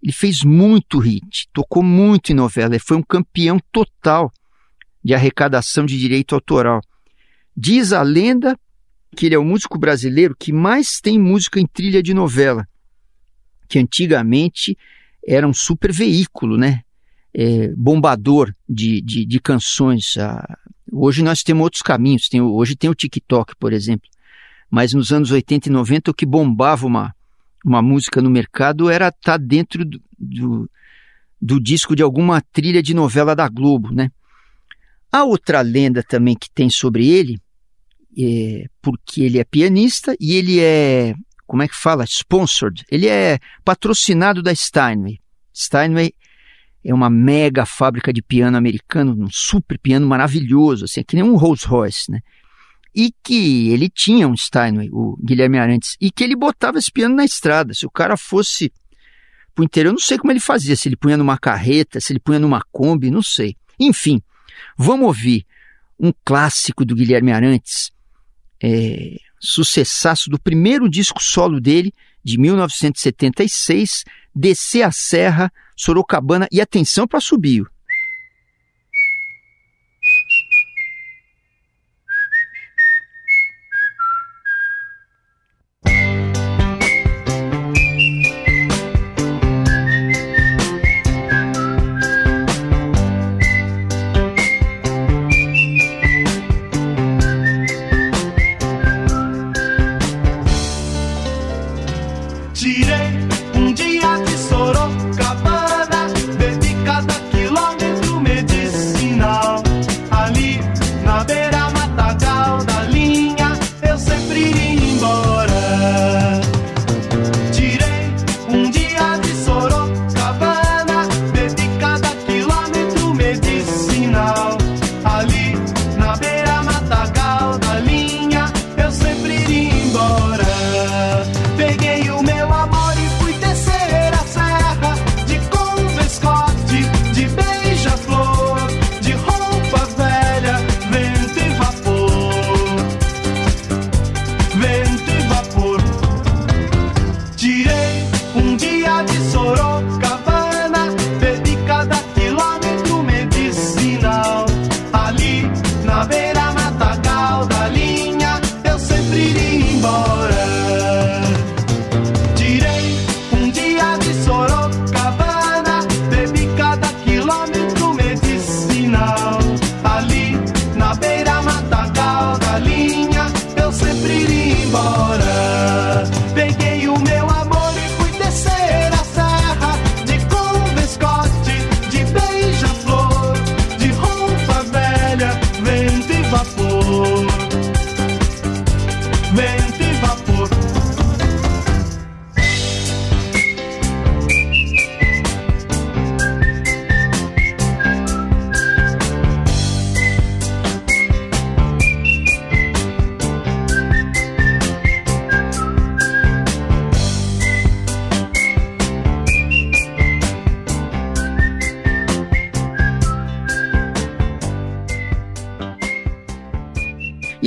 [0.03, 4.30] ele fez muito hit, tocou muito em novela, ele foi um campeão total
[5.03, 6.80] de arrecadação de direito autoral.
[7.57, 8.59] Diz a lenda
[9.16, 12.66] que ele é o músico brasileiro que mais tem música em trilha de novela,
[13.68, 14.76] que antigamente
[15.26, 16.82] era um super veículo, né?
[17.32, 20.16] É, bombador de, de, de canções.
[20.18, 20.59] Ah,
[20.92, 24.09] hoje nós temos outros caminhos, tem, hoje tem o TikTok, por exemplo.
[24.68, 27.14] Mas nos anos 80 e 90 o que bombava uma,
[27.64, 30.70] uma música no mercado era estar tá dentro do, do,
[31.40, 34.11] do, disco de alguma trilha de novela da Globo, né?
[35.12, 37.38] A outra lenda também que tem sobre ele,
[38.18, 41.14] é porque ele é pianista e ele é,
[41.46, 42.04] como é que fala?
[42.04, 42.84] Sponsored.
[42.90, 45.18] Ele é patrocinado da Steinway.
[45.54, 46.12] Steinway
[46.84, 51.36] é uma mega fábrica de piano americano, um super piano maravilhoso, assim, que nem um
[51.36, 52.20] Rolls Royce, né?
[52.94, 57.14] e que ele tinha um Steinway, o Guilherme Arantes, e que ele botava esse piano
[57.14, 57.72] na estrada.
[57.72, 58.72] Se o cara fosse
[59.54, 62.12] para o interior, eu não sei como ele fazia, se ele punha numa carreta, se
[62.12, 63.56] ele punha numa Kombi, não sei.
[63.78, 64.20] Enfim,
[64.76, 65.46] vamos ouvir
[65.98, 67.92] um clássico do Guilherme Arantes,
[68.62, 71.92] é, sucessaço do primeiro disco solo dele,
[72.22, 77.64] de 1976, Descer a Serra, Sorocabana, e atenção para subir.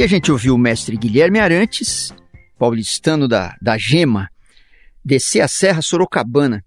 [0.04, 2.14] A gente ouviu o mestre Guilherme Arantes,
[2.60, 4.30] paulistano da, da Gema,
[5.04, 6.62] descer a Serra Sorocabana.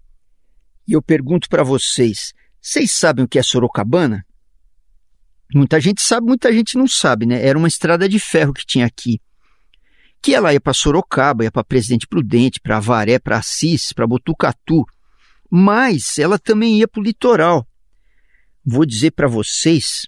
[0.87, 4.25] E eu pergunto para vocês, vocês sabem o que é Sorocabana?
[5.53, 7.45] Muita gente sabe, muita gente não sabe, né?
[7.45, 9.21] Era uma estrada de ferro que tinha aqui.
[10.19, 14.83] Que ela ia para Sorocaba, ia para Presidente Prudente, para Avaré, para Assis, para Botucatu.
[15.47, 17.67] Mas ela também ia para o litoral.
[18.65, 20.07] Vou dizer para vocês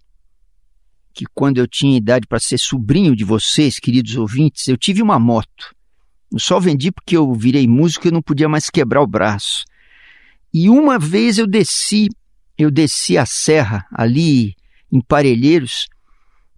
[1.13, 5.19] que quando eu tinha idade para ser sobrinho de vocês, queridos ouvintes, eu tive uma
[5.19, 5.75] moto.
[6.31, 9.65] Eu só vendi porque eu virei músico e não podia mais quebrar o braço.
[10.53, 12.07] E uma vez eu desci,
[12.57, 14.55] eu desci a serra ali
[14.91, 15.87] em Parelheiros,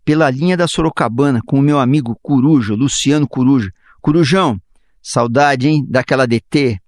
[0.03, 3.71] pela linha da Sorocabana, com o meu amigo Coruja, Luciano Coruja.
[4.01, 4.59] Corujão,
[5.01, 6.79] saudade, hein, daquela DT.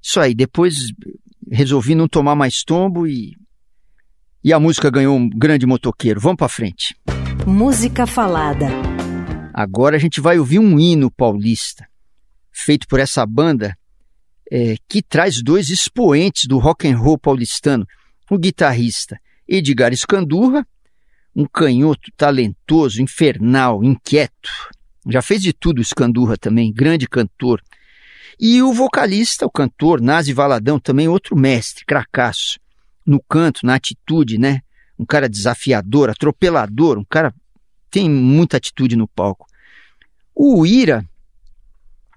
[0.00, 0.92] Isso aí, depois
[1.50, 3.36] resolvi não tomar mais tombo e.
[4.42, 6.20] E a música ganhou um grande motoqueiro.
[6.20, 6.96] Vamos para frente.
[7.46, 8.66] Música falada.
[9.52, 11.86] Agora a gente vai ouvir um hino paulista,
[12.52, 13.76] feito por essa banda
[14.50, 17.86] é, que traz dois expoentes do rock and roll paulistano.
[18.30, 19.18] O guitarrista
[19.48, 20.66] Edgar Escandurra,
[21.34, 24.50] um canhoto talentoso, infernal, inquieto.
[25.08, 27.62] Já fez de tudo Escandurra também, grande cantor.
[28.38, 32.60] E o vocalista, o cantor Nazi Valadão, também outro mestre, cracaço.
[33.08, 34.60] No canto, na atitude, né?
[34.98, 37.34] Um cara desafiador, atropelador, um cara
[37.90, 39.46] tem muita atitude no palco.
[40.34, 41.04] O Ira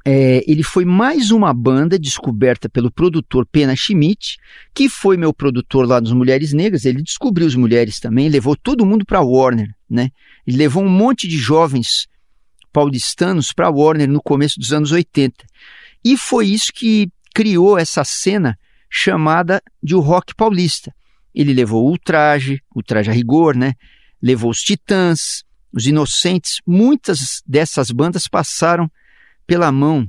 [0.06, 4.38] é, ele foi mais uma banda descoberta pelo produtor Pena Schmidt,
[4.74, 6.86] que foi meu produtor lá nos Mulheres Negras.
[6.86, 10.10] Ele descobriu as mulheres também, levou todo mundo para Warner, né?
[10.46, 12.08] Ele levou um monte de jovens
[12.74, 15.46] paulistanos para Warner no começo dos anos 80.
[16.04, 18.58] E foi isso que criou essa cena
[18.92, 20.94] chamada de o rock paulista.
[21.34, 23.74] Ele levou o Ultraje, o Traje a Rigor, né?
[24.22, 26.58] Levou os Titãs, os Inocentes.
[26.68, 28.92] Muitas dessas bandas passaram
[29.48, 30.06] pela mão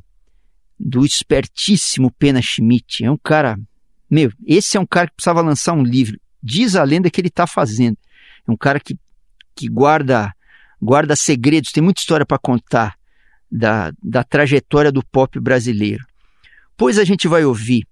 [0.78, 3.05] do espertíssimo Pena Schmidt.
[3.05, 3.57] É um cara,
[4.11, 6.18] meu, esse é um cara que precisava lançar um livro.
[6.43, 7.97] Diz a lenda que ele está fazendo.
[8.47, 8.99] É um cara que,
[9.55, 10.35] que guarda
[10.83, 12.97] guarda segredos, tem muita história para contar
[13.49, 16.05] da, da trajetória do pop brasileiro.
[16.76, 17.87] Pois a gente vai ouvir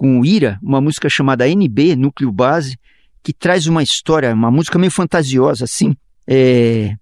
[0.00, 2.78] com o Ira uma música chamada NB, Núcleo Base,
[3.22, 5.94] que traz uma história, uma música meio fantasiosa, assim,
[6.26, 6.96] é,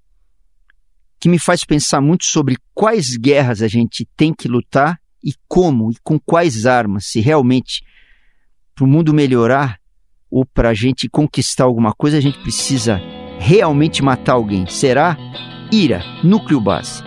[1.20, 5.92] que me faz pensar muito sobre quais guerras a gente tem que lutar e como
[5.92, 7.84] e com quais armas, se realmente
[8.74, 9.78] para o mundo melhorar
[10.28, 13.00] ou para a gente conquistar alguma coisa, a gente precisa
[13.38, 14.66] realmente matar alguém.
[14.66, 15.16] Será?
[15.70, 17.00] Ira, núcleo base.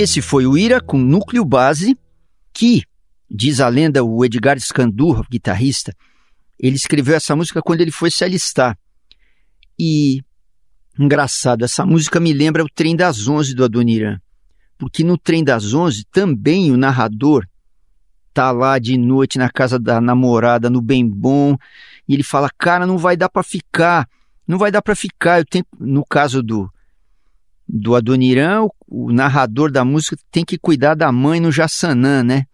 [0.00, 1.98] Esse foi o Ira com núcleo base,
[2.52, 2.84] que,
[3.28, 5.92] diz a lenda, o Edgar Scandurra, guitarrista,
[6.56, 8.78] ele escreveu essa música quando ele foi se alistar.
[9.76, 10.22] E,
[10.96, 14.20] engraçado, essa música me lembra o Trem das Onze do Adoniran.
[14.78, 17.44] Porque no Trem das Onze também o narrador
[18.32, 21.56] tá lá de noite na casa da namorada, no bem bom,
[22.06, 24.08] e ele fala, cara, não vai dar para ficar,
[24.46, 25.40] não vai dar para ficar.
[25.40, 26.70] Eu tenho, no caso do,
[27.68, 32.46] do Adoniran, o, o narrador da música tem que cuidar da mãe no Jassanã, né?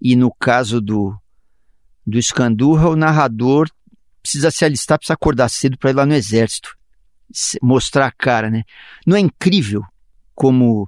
[0.00, 1.16] E no caso do,
[2.06, 3.70] do Escandurra, o narrador
[4.22, 6.76] precisa se alistar, precisa acordar cedo para ir lá no exército,
[7.62, 8.64] mostrar a cara, né?
[9.06, 9.82] Não é incrível
[10.34, 10.86] como,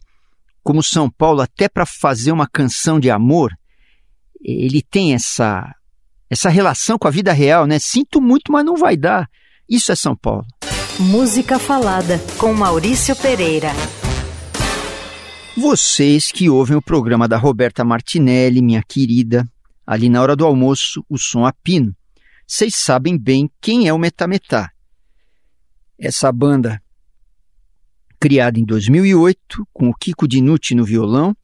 [0.63, 3.53] como São Paulo, até para fazer uma canção de amor,
[4.41, 5.75] ele tem essa,
[6.29, 7.79] essa relação com a vida real, né?
[7.79, 9.31] Sinto muito, mas não vai dar.
[9.69, 10.45] Isso é São Paulo.
[10.99, 13.71] Música Falada, com Maurício Pereira.
[15.57, 19.49] Vocês que ouvem o programa da Roberta Martinelli, minha querida,
[19.87, 21.97] ali na hora do almoço, o som a pino.
[22.47, 24.71] Vocês sabem bem quem é o Metametá.
[25.99, 26.81] Essa banda,
[28.21, 31.35] criada em 2008, com o Kiko Dinucci no violão,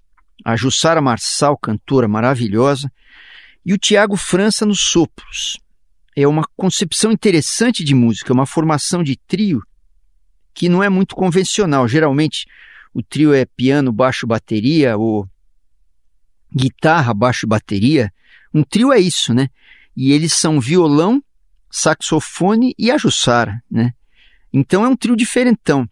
[0.45, 2.93] a Jussara Marçal, cantora maravilhosa,
[3.65, 5.59] e o Tiago França nos sopros.
[6.21, 9.63] É uma concepção interessante de música, uma formação de trio
[10.53, 11.87] que não é muito convencional.
[11.87, 12.45] Geralmente
[12.93, 15.29] o trio é piano, baixo, bateria ou
[16.53, 18.13] guitarra, baixo bateria.
[18.53, 19.49] Um trio é isso, né?
[19.97, 21.23] E eles são violão,
[21.71, 23.93] saxofone e a Jussara, né?
[24.53, 25.89] Então é um trio diferentão,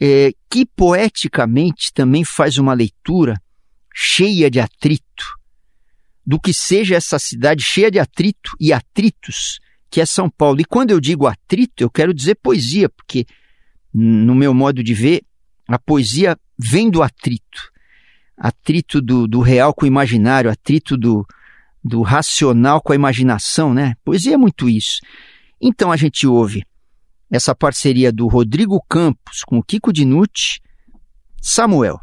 [0.00, 3.40] é, que poeticamente também faz uma leitura
[3.94, 5.05] cheia de atrito
[6.26, 10.60] do que seja essa cidade cheia de atrito e atritos que é São Paulo.
[10.60, 13.24] E quando eu digo atrito, eu quero dizer poesia, porque
[13.94, 15.22] no meu modo de ver,
[15.68, 17.70] a poesia vem do atrito.
[18.36, 21.26] Atrito do, do real com o imaginário, atrito do,
[21.82, 23.94] do racional com a imaginação, né?
[24.04, 24.98] Poesia é muito isso.
[25.60, 26.62] Então a gente ouve
[27.30, 30.60] essa parceria do Rodrigo Campos com o Kiko Dinucci,
[31.40, 31.98] Samuel.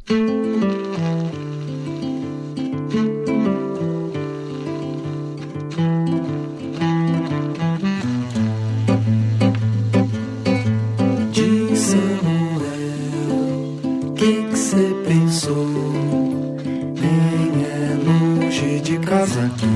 [19.14, 19.68] Casa aqui.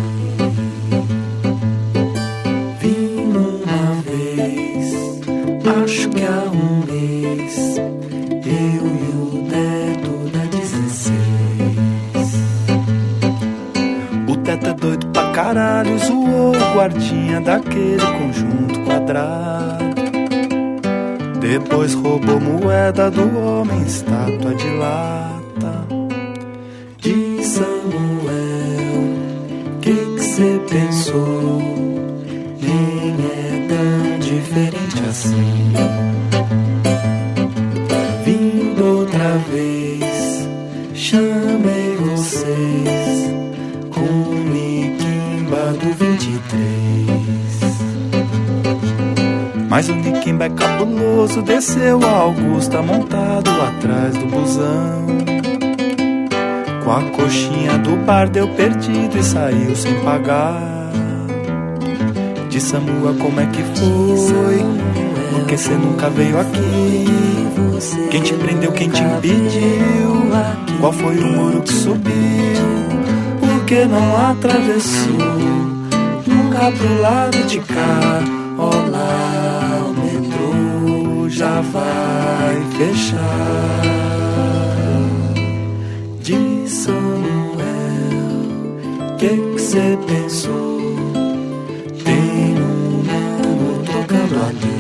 [2.82, 4.86] Vim uma vez,
[5.84, 7.78] acho que há um mês.
[7.78, 11.14] Eu e o neto da 16.
[14.28, 19.78] O teto é doido pra caralho, zoou o guardinha daquele conjunto quadrado.
[21.40, 25.47] Depois roubou moeda do homem, estátua de lata.
[30.38, 31.62] Que que cê pensou?
[32.62, 35.74] Nem é tão diferente assim.
[38.24, 40.48] Vindo outra vez,
[40.94, 43.32] chamei vocês
[43.90, 46.28] com Niquimba do 23.
[49.70, 55.27] Mas o Niquimba é cabuloso, desceu a Augusta montado atrás do busão.
[56.88, 60.90] Com a coxinha do bar deu perdido e saiu sem pagar.
[62.50, 64.64] De Samuel, como é que foi?
[65.34, 67.06] Porque cê nunca veio aqui?
[68.10, 70.32] Quem te prendeu, quem te impediu?
[70.80, 72.08] Qual foi o muro que subiu?
[73.42, 75.12] Por que não atravessou?
[76.26, 78.22] Nunca pro lado de cá,
[78.58, 79.84] olá,
[81.28, 83.97] já vai fechar.
[86.88, 88.38] Samuel,
[89.18, 90.80] que que cê pensou?
[92.06, 94.80] Tem um mano tocando ali.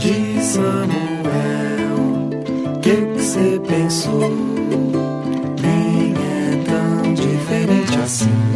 [0.00, 1.98] De Samuel,
[2.82, 4.30] que que cê pensou?
[5.62, 8.49] Nem é tão diferente assim.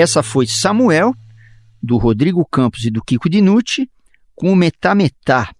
[0.00, 1.14] Essa foi Samuel,
[1.82, 3.88] do Rodrigo Campos e do Kiko Dinucci,
[4.34, 5.54] com o Metá Metá.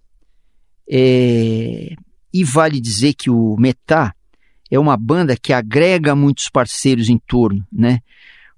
[0.91, 1.95] É,
[2.33, 4.15] E vale dizer que o Metá
[4.71, 8.01] é uma banda que agrega muitos parceiros em torno, né?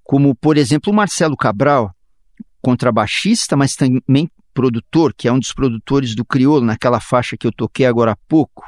[0.05, 1.95] Como, por exemplo, o Marcelo Cabral,
[2.61, 7.53] contrabaixista, mas também produtor, que é um dos produtores do Criolo, naquela faixa que eu
[7.53, 8.64] toquei agora há pouco.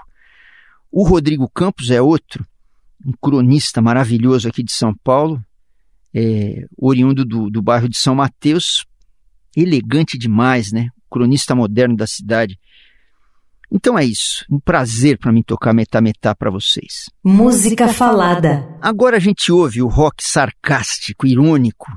[0.91, 2.47] O Rodrigo Campos é outro,
[3.05, 5.45] um cronista maravilhoso aqui de São Paulo,
[6.15, 8.85] é, oriundo do, do bairro de São Mateus,
[9.57, 10.89] elegante demais, né?
[11.11, 12.59] Cronista moderno da cidade.
[13.71, 17.11] Então é isso, um prazer para mim tocar Metá Metá para vocês.
[17.25, 18.69] Música falada.
[18.81, 21.91] Agora a gente ouve o rock sarcástico, irônico,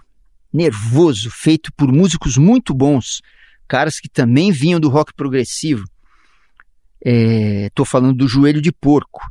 [0.51, 3.21] nervoso, feito por músicos muito bons,
[3.67, 5.83] caras que também vinham do rock progressivo.
[6.99, 9.21] Estou falando do Joelho de Porco,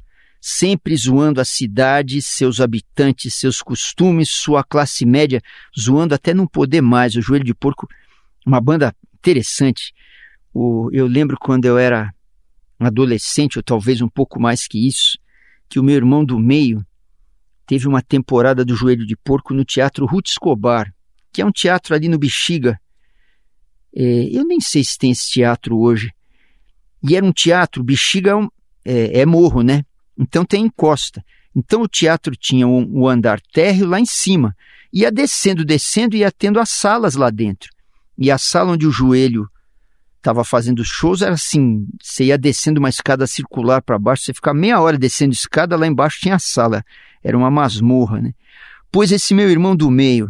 [0.49, 5.43] sempre zoando a cidade, seus habitantes, seus costumes, sua classe média,
[5.77, 7.17] zoando até não poder mais.
[7.17, 7.89] O Joelho de Porco,
[8.47, 9.93] uma banda interessante.
[10.55, 12.15] O, eu lembro quando eu era
[12.79, 15.19] adolescente, ou talvez um pouco mais que isso,
[15.69, 16.87] que o meu irmão do meio
[17.67, 20.95] teve uma temporada do Joelho de Porco no Teatro Ruth Escobar,
[21.33, 22.81] que é um teatro ali no Bexiga.
[23.93, 26.13] É, eu nem sei se tem esse teatro hoje.
[27.03, 28.49] E era um teatro, Bexiga é, um,
[28.85, 29.85] é, é morro, né?
[30.19, 31.25] Então tem encosta.
[31.55, 34.55] Então o teatro tinha o um, um andar térreo lá em cima.
[34.93, 37.71] Ia descendo, descendo, ia tendo as salas lá dentro.
[38.19, 39.49] E a sala onde o joelho
[40.17, 44.59] estava fazendo shows era assim: você ia descendo uma escada circular para baixo, você ficava
[44.59, 46.85] meia hora descendo escada, lá embaixo tinha a sala.
[47.23, 48.33] Era uma masmorra, né?
[48.91, 50.29] Pois esse meu irmão do meio,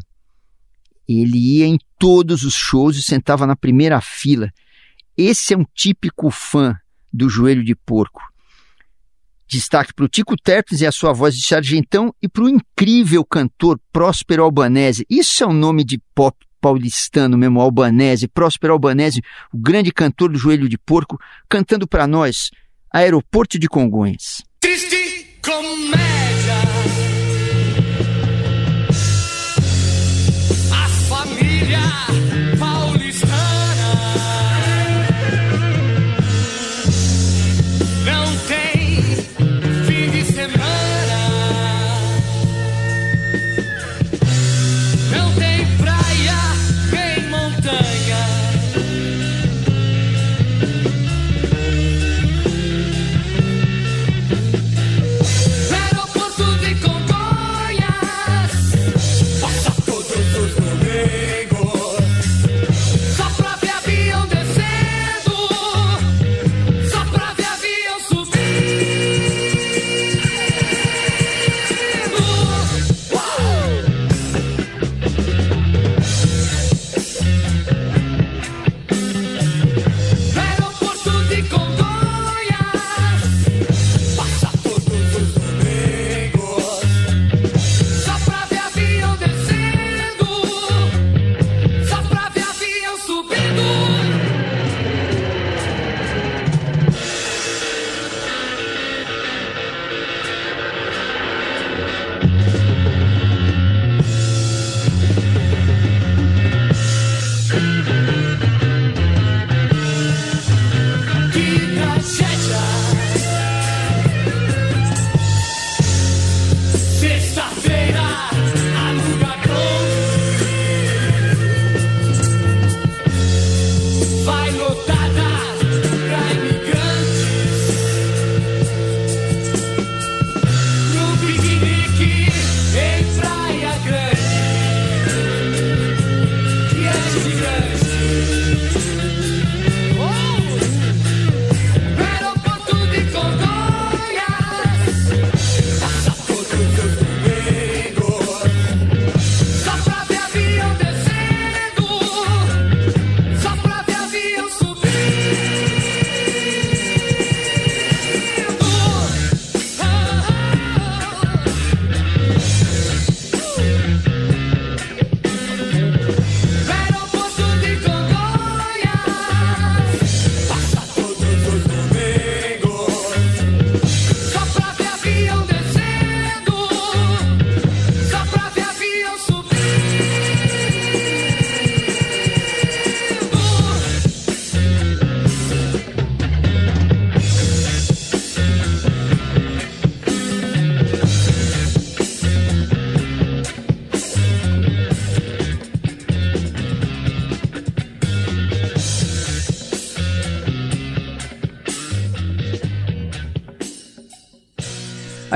[1.08, 4.50] ele ia em todos os shows e sentava na primeira fila.
[5.16, 6.76] Esse é um típico fã
[7.12, 8.20] do joelho de porco.
[9.48, 13.24] Destaque para o Tico Terpes e a sua voz de sargentão e para o incrível
[13.24, 15.06] cantor Próspero Albanese.
[15.08, 19.22] Isso é um nome de pop paulistano mesmo, Albanese, Próspero Albanese,
[19.52, 21.16] o grande cantor do Joelho de Porco,
[21.48, 22.50] cantando para nós
[22.92, 24.42] Aeroporto de Congonhas.
[24.58, 26.25] Triste comédia.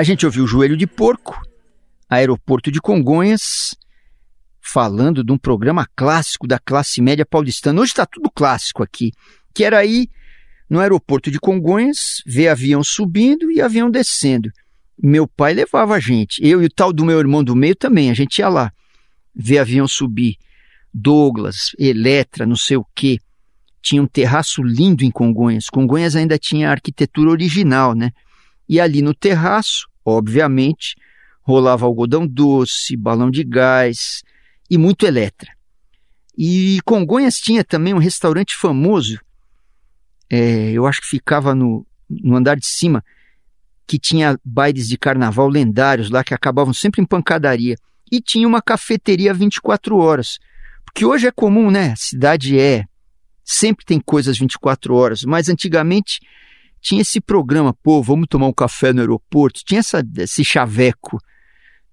[0.00, 1.38] A gente ouviu Joelho de Porco,
[2.08, 3.76] Aeroporto de Congonhas,
[4.58, 7.82] falando de um programa clássico da classe média paulistana.
[7.82, 9.12] Hoje está tudo clássico aqui,
[9.54, 10.08] que era aí
[10.70, 14.50] no aeroporto de Congonhas, ver avião subindo e avião descendo.
[14.96, 18.10] Meu pai levava a gente, eu e o tal do meu irmão do meio também,
[18.10, 18.72] a gente ia lá
[19.36, 20.36] ver avião subir.
[20.94, 23.18] Douglas, Eletra, não sei o quê.
[23.82, 25.66] Tinha um terraço lindo em Congonhas.
[25.66, 28.12] Congonhas ainda tinha a arquitetura original, né?
[28.66, 30.96] E ali no terraço, obviamente,
[31.42, 34.22] rolava algodão doce, balão de gás
[34.70, 35.50] e muito Eletra.
[36.36, 39.20] E Congonhas tinha também um restaurante famoso,
[40.30, 43.04] é, eu acho que ficava no, no andar de cima,
[43.86, 47.76] que tinha bailes de carnaval lendários lá que acabavam sempre em pancadaria.
[48.10, 50.38] E tinha uma cafeteria 24 horas.
[50.84, 51.92] Porque hoje é comum, né?
[51.92, 52.84] A cidade é.
[53.44, 55.22] Sempre tem coisas 24 horas.
[55.24, 56.20] Mas antigamente
[56.80, 59.60] tinha esse programa, pô, vamos tomar um café no aeroporto.
[59.64, 61.18] Tinha essa, esse chaveco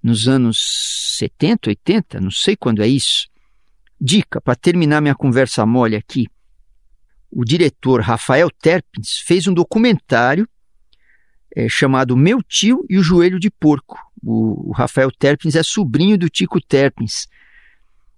[0.01, 0.57] nos anos
[1.17, 3.27] 70, 80, não sei quando é isso.
[3.99, 6.27] Dica, para terminar minha conversa mole aqui.
[7.29, 10.47] O diretor Rafael Terpins fez um documentário
[11.55, 13.99] é, chamado Meu Tio e o Joelho de Porco.
[14.23, 17.27] O, o Rafael Terpins é sobrinho do Tico Terpins,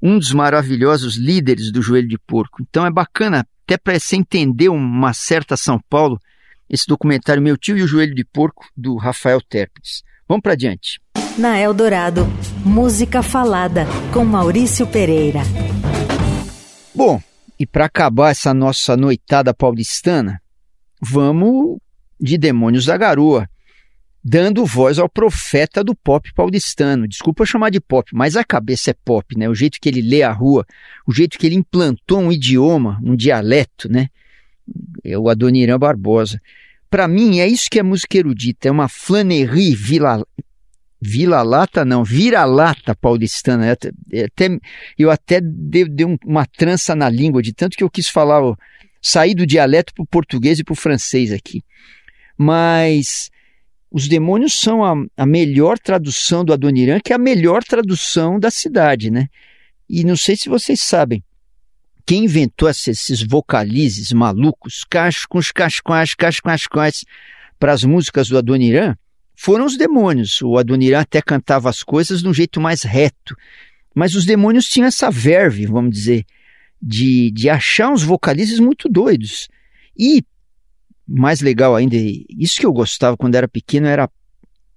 [0.01, 2.61] um dos maravilhosos líderes do Joelho de Porco.
[2.61, 6.19] Então é bacana, até para você entender uma certa São Paulo,
[6.69, 10.03] esse documentário Meu Tio e o Joelho de Porco, do Rafael Terpins.
[10.27, 11.01] Vamos para adiante.
[11.37, 12.27] Na Eldorado,
[12.63, 15.41] música falada com Maurício Pereira.
[16.93, 17.21] Bom,
[17.59, 20.41] e para acabar essa nossa noitada paulistana,
[21.01, 21.77] vamos
[22.19, 23.49] de Demônios da Garoa,
[24.23, 27.07] dando voz ao profeta do pop paulistano.
[27.07, 29.49] Desculpa chamar de pop, mas a cabeça é pop, né?
[29.49, 30.65] O jeito que ele lê a rua,
[31.07, 34.09] o jeito que ele implantou um idioma, um dialeto, né?
[35.17, 36.41] O Adoniran Barbosa.
[36.89, 40.25] Para mim, é isso que é música erudita, é uma flanerie vila,
[41.01, 43.77] Vila Lata não, vira-lata paulistana.
[44.11, 44.59] Eu até,
[44.97, 48.41] eu até dei, dei uma trança na língua, de tanto que eu quis falar,
[49.01, 51.63] sair do dialeto para o português e para o francês aqui.
[52.37, 53.29] Mas
[53.89, 58.51] os demônios são a, a melhor tradução do Adoniran, que é a melhor tradução da
[58.51, 59.27] cidade, né?
[59.89, 61.23] E não sei se vocês sabem,
[62.09, 67.05] quem inventou esses vocalizes malucos, cascos, cascões, cascões,
[67.59, 68.95] para as músicas do Adoniran,
[69.35, 70.41] foram os demônios.
[70.41, 73.35] O Adoniran até cantava as coisas de um jeito mais reto.
[73.93, 76.25] Mas os demônios tinham essa verve, vamos dizer,
[76.81, 79.47] de, de achar uns vocalizes muito doidos.
[79.95, 80.25] E
[81.07, 84.09] mais legal ainda, isso que eu gostava quando era pequeno era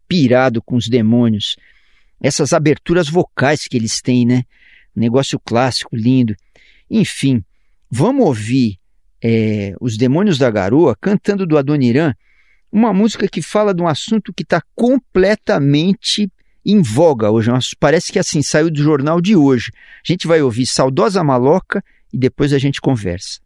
[0.07, 1.57] pirado com os demônios.
[2.20, 4.45] Essas aberturas vocais que eles têm, né?
[4.95, 6.37] Negócio clássico, lindo.
[6.93, 7.43] Enfim,
[7.90, 8.76] vamos ouvir
[9.24, 12.12] é, os Demônios da Garoa cantando do Adoniran,
[12.70, 16.30] uma música que fala de um assunto que está completamente
[16.64, 17.51] em voga hoje.
[17.80, 19.72] Parece que assim saiu do jornal de hoje.
[19.74, 21.82] A gente vai ouvir Saudosa Maloca
[22.12, 23.40] e depois a gente conversa.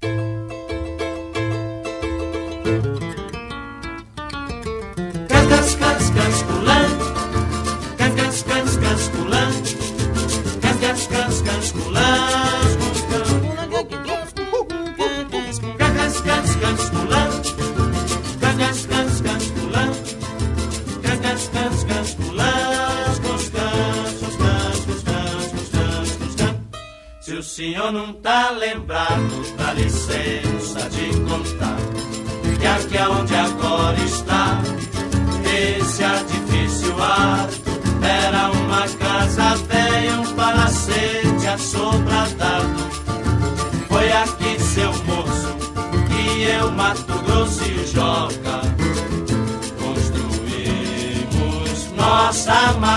[27.56, 31.78] Senhor não tá lembrado, dá licença de contar
[32.58, 34.60] que aqui onde agora está
[35.78, 42.76] esse edifício alto era uma casa velha, um palacete assobradado.
[43.88, 45.56] Foi aqui, seu moço,
[46.10, 48.60] que eu, Mato Grosso e Joca
[49.78, 51.06] construímos
[51.96, 52.95] nossa maloca.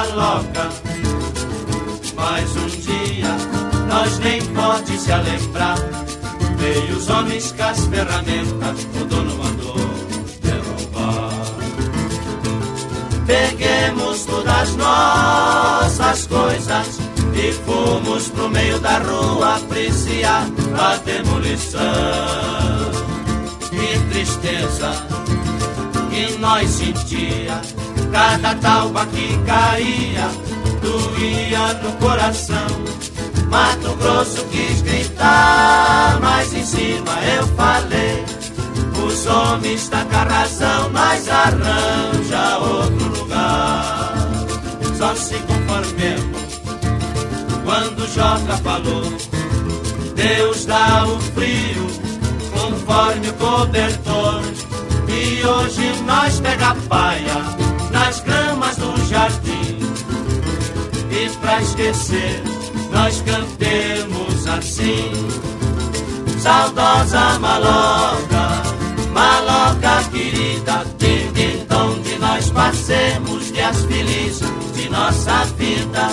[5.09, 5.77] Se lembrar.
[6.57, 9.75] Veio os homens com as ferramentas, o dono mandou
[10.41, 11.31] derrubar.
[13.25, 16.99] Peguemos todas as nossas coisas
[17.33, 20.45] e fomos pro meio da rua apreciar
[20.77, 21.79] a demolição.
[23.69, 24.91] Que tristeza
[26.11, 27.61] que nós sentia,
[28.11, 30.29] cada talba que caía
[30.81, 32.98] doía no coração.
[33.49, 38.25] Mato Grosso quis gritar, mas em cima eu falei.
[39.05, 44.13] Os homens tá com a razão, mas arranja outro lugar.
[44.97, 46.61] Só se conformemos
[47.63, 49.03] quando Joca falou.
[50.15, 51.87] Deus dá o frio
[52.51, 54.41] conforme o cobertor.
[55.07, 57.35] E hoje nós pega paia
[57.91, 58.79] nas gramas
[61.49, 62.43] pra esquecer,
[62.91, 65.11] nós cantemos assim.
[66.39, 68.63] Saudosa maloca,
[69.11, 76.09] maloca querida, tem onde nós passemos dias felizes de nossa vida.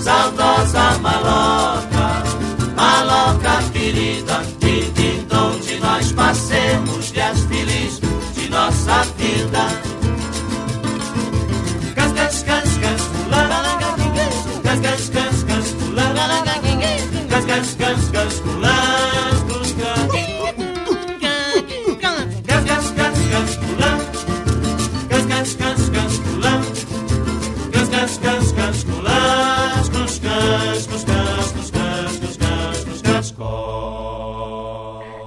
[0.00, 2.22] Saudosa maloca,
[2.76, 8.00] maloca querida, tem onde nós passemos dias felizes
[8.34, 9.88] de nossa vida.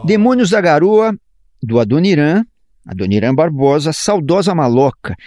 [0.05, 1.13] Demônios da Garoa,
[1.61, 2.45] do Adoniran,
[2.87, 5.17] Adoniran Barbosa, Saudosa Maloca.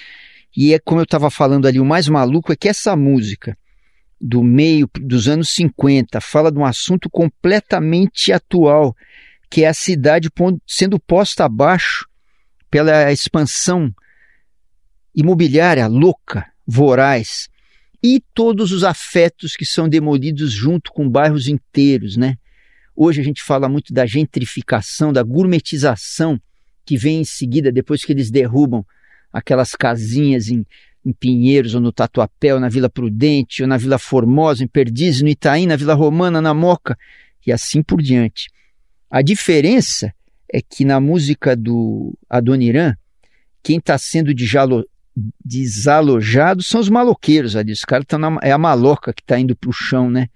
[0.57, 3.55] E é como eu estava falando ali, o mais maluco é que essa música
[4.27, 8.97] do meio dos anos 50 fala de um assunto completamente atual,
[9.51, 10.31] que é a cidade
[10.67, 12.09] sendo posta abaixo
[12.71, 13.95] pela expansão
[15.15, 17.51] imobiliária louca, voraz,
[18.03, 22.37] e todos os afetos que são demolidos junto com bairros inteiros, né?
[22.97, 26.41] Hoje a gente fala muito da gentrificação, da gourmetização
[26.83, 28.87] que vem em seguida, depois que eles derrubam
[29.31, 30.65] aquelas casinhas em,
[31.05, 35.23] em Pinheiros ou no Tatuapé, ou na Vila Prudente, ou na Vila Formosa, em Perdizes,
[35.23, 36.97] no Itaim, na Vila Romana, na Moca,
[37.47, 38.49] e assim por diante.
[39.11, 40.13] A diferença
[40.53, 42.97] é que na música do Adoniran,
[43.63, 44.33] quem está sendo
[45.45, 47.73] desalojado são os maloqueiros ali.
[47.73, 50.29] Os caras estão É a maloca que está indo para o chão, né?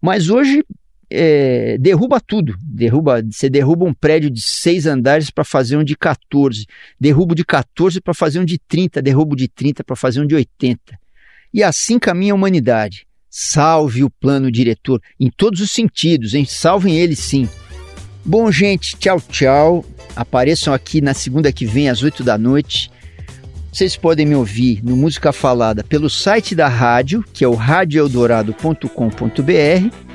[0.00, 0.64] Mas hoje
[1.10, 2.56] é, derruba tudo.
[2.60, 6.66] Derruba, você derruba um prédio de seis andares para fazer um de 14.
[7.00, 9.00] Derruba de 14 para fazer um de 30.
[9.00, 10.98] Derruba de 30 para fazer um de 80.
[11.52, 13.06] E assim caminha a humanidade.
[13.30, 16.46] Salve o plano diretor, em todos os sentidos, hein?
[16.46, 17.48] Salvem ele sim.
[18.24, 19.84] Bom, gente, tchau, tchau.
[20.16, 22.90] Apareçam aqui na segunda que vem, às 8 da noite.
[23.70, 30.07] Vocês podem me ouvir no Música Falada pelo site da rádio, que é o radioeldorado.com.br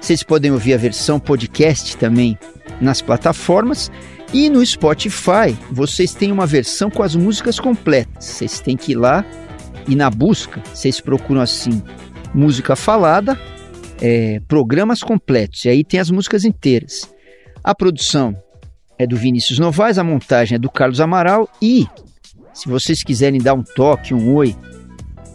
[0.00, 2.38] vocês podem ouvir a versão podcast também
[2.80, 3.90] nas plataformas.
[4.32, 8.24] E no Spotify, vocês têm uma versão com as músicas completas.
[8.24, 9.24] Vocês têm que ir lá
[9.86, 11.82] e na busca, vocês procuram assim:
[12.32, 13.38] música falada,
[14.00, 15.64] é, programas completos.
[15.64, 17.12] E aí tem as músicas inteiras.
[17.62, 18.34] A produção
[18.98, 21.48] é do Vinícius Novaes, a montagem é do Carlos Amaral.
[21.60, 21.86] E
[22.54, 24.56] se vocês quiserem dar um toque, um oi,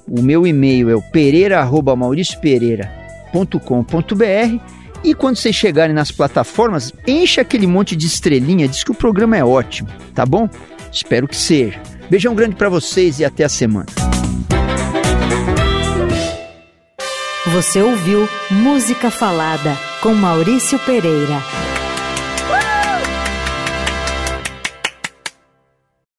[0.08, 3.05] o meu e-mail é o pereira.mauriciopereira.com
[3.36, 4.60] www.radiocultura.com.br
[5.04, 9.38] e quando vocês chegarem nas plataformas, enche aquele monte de estrelinha, diz que o programa
[9.38, 10.50] é ótimo, tá bom?
[10.92, 11.80] Espero que seja.
[12.10, 13.88] Beijão grande para vocês e até a semana.
[17.48, 21.65] Você ouviu Música Falada com Maurício Pereira.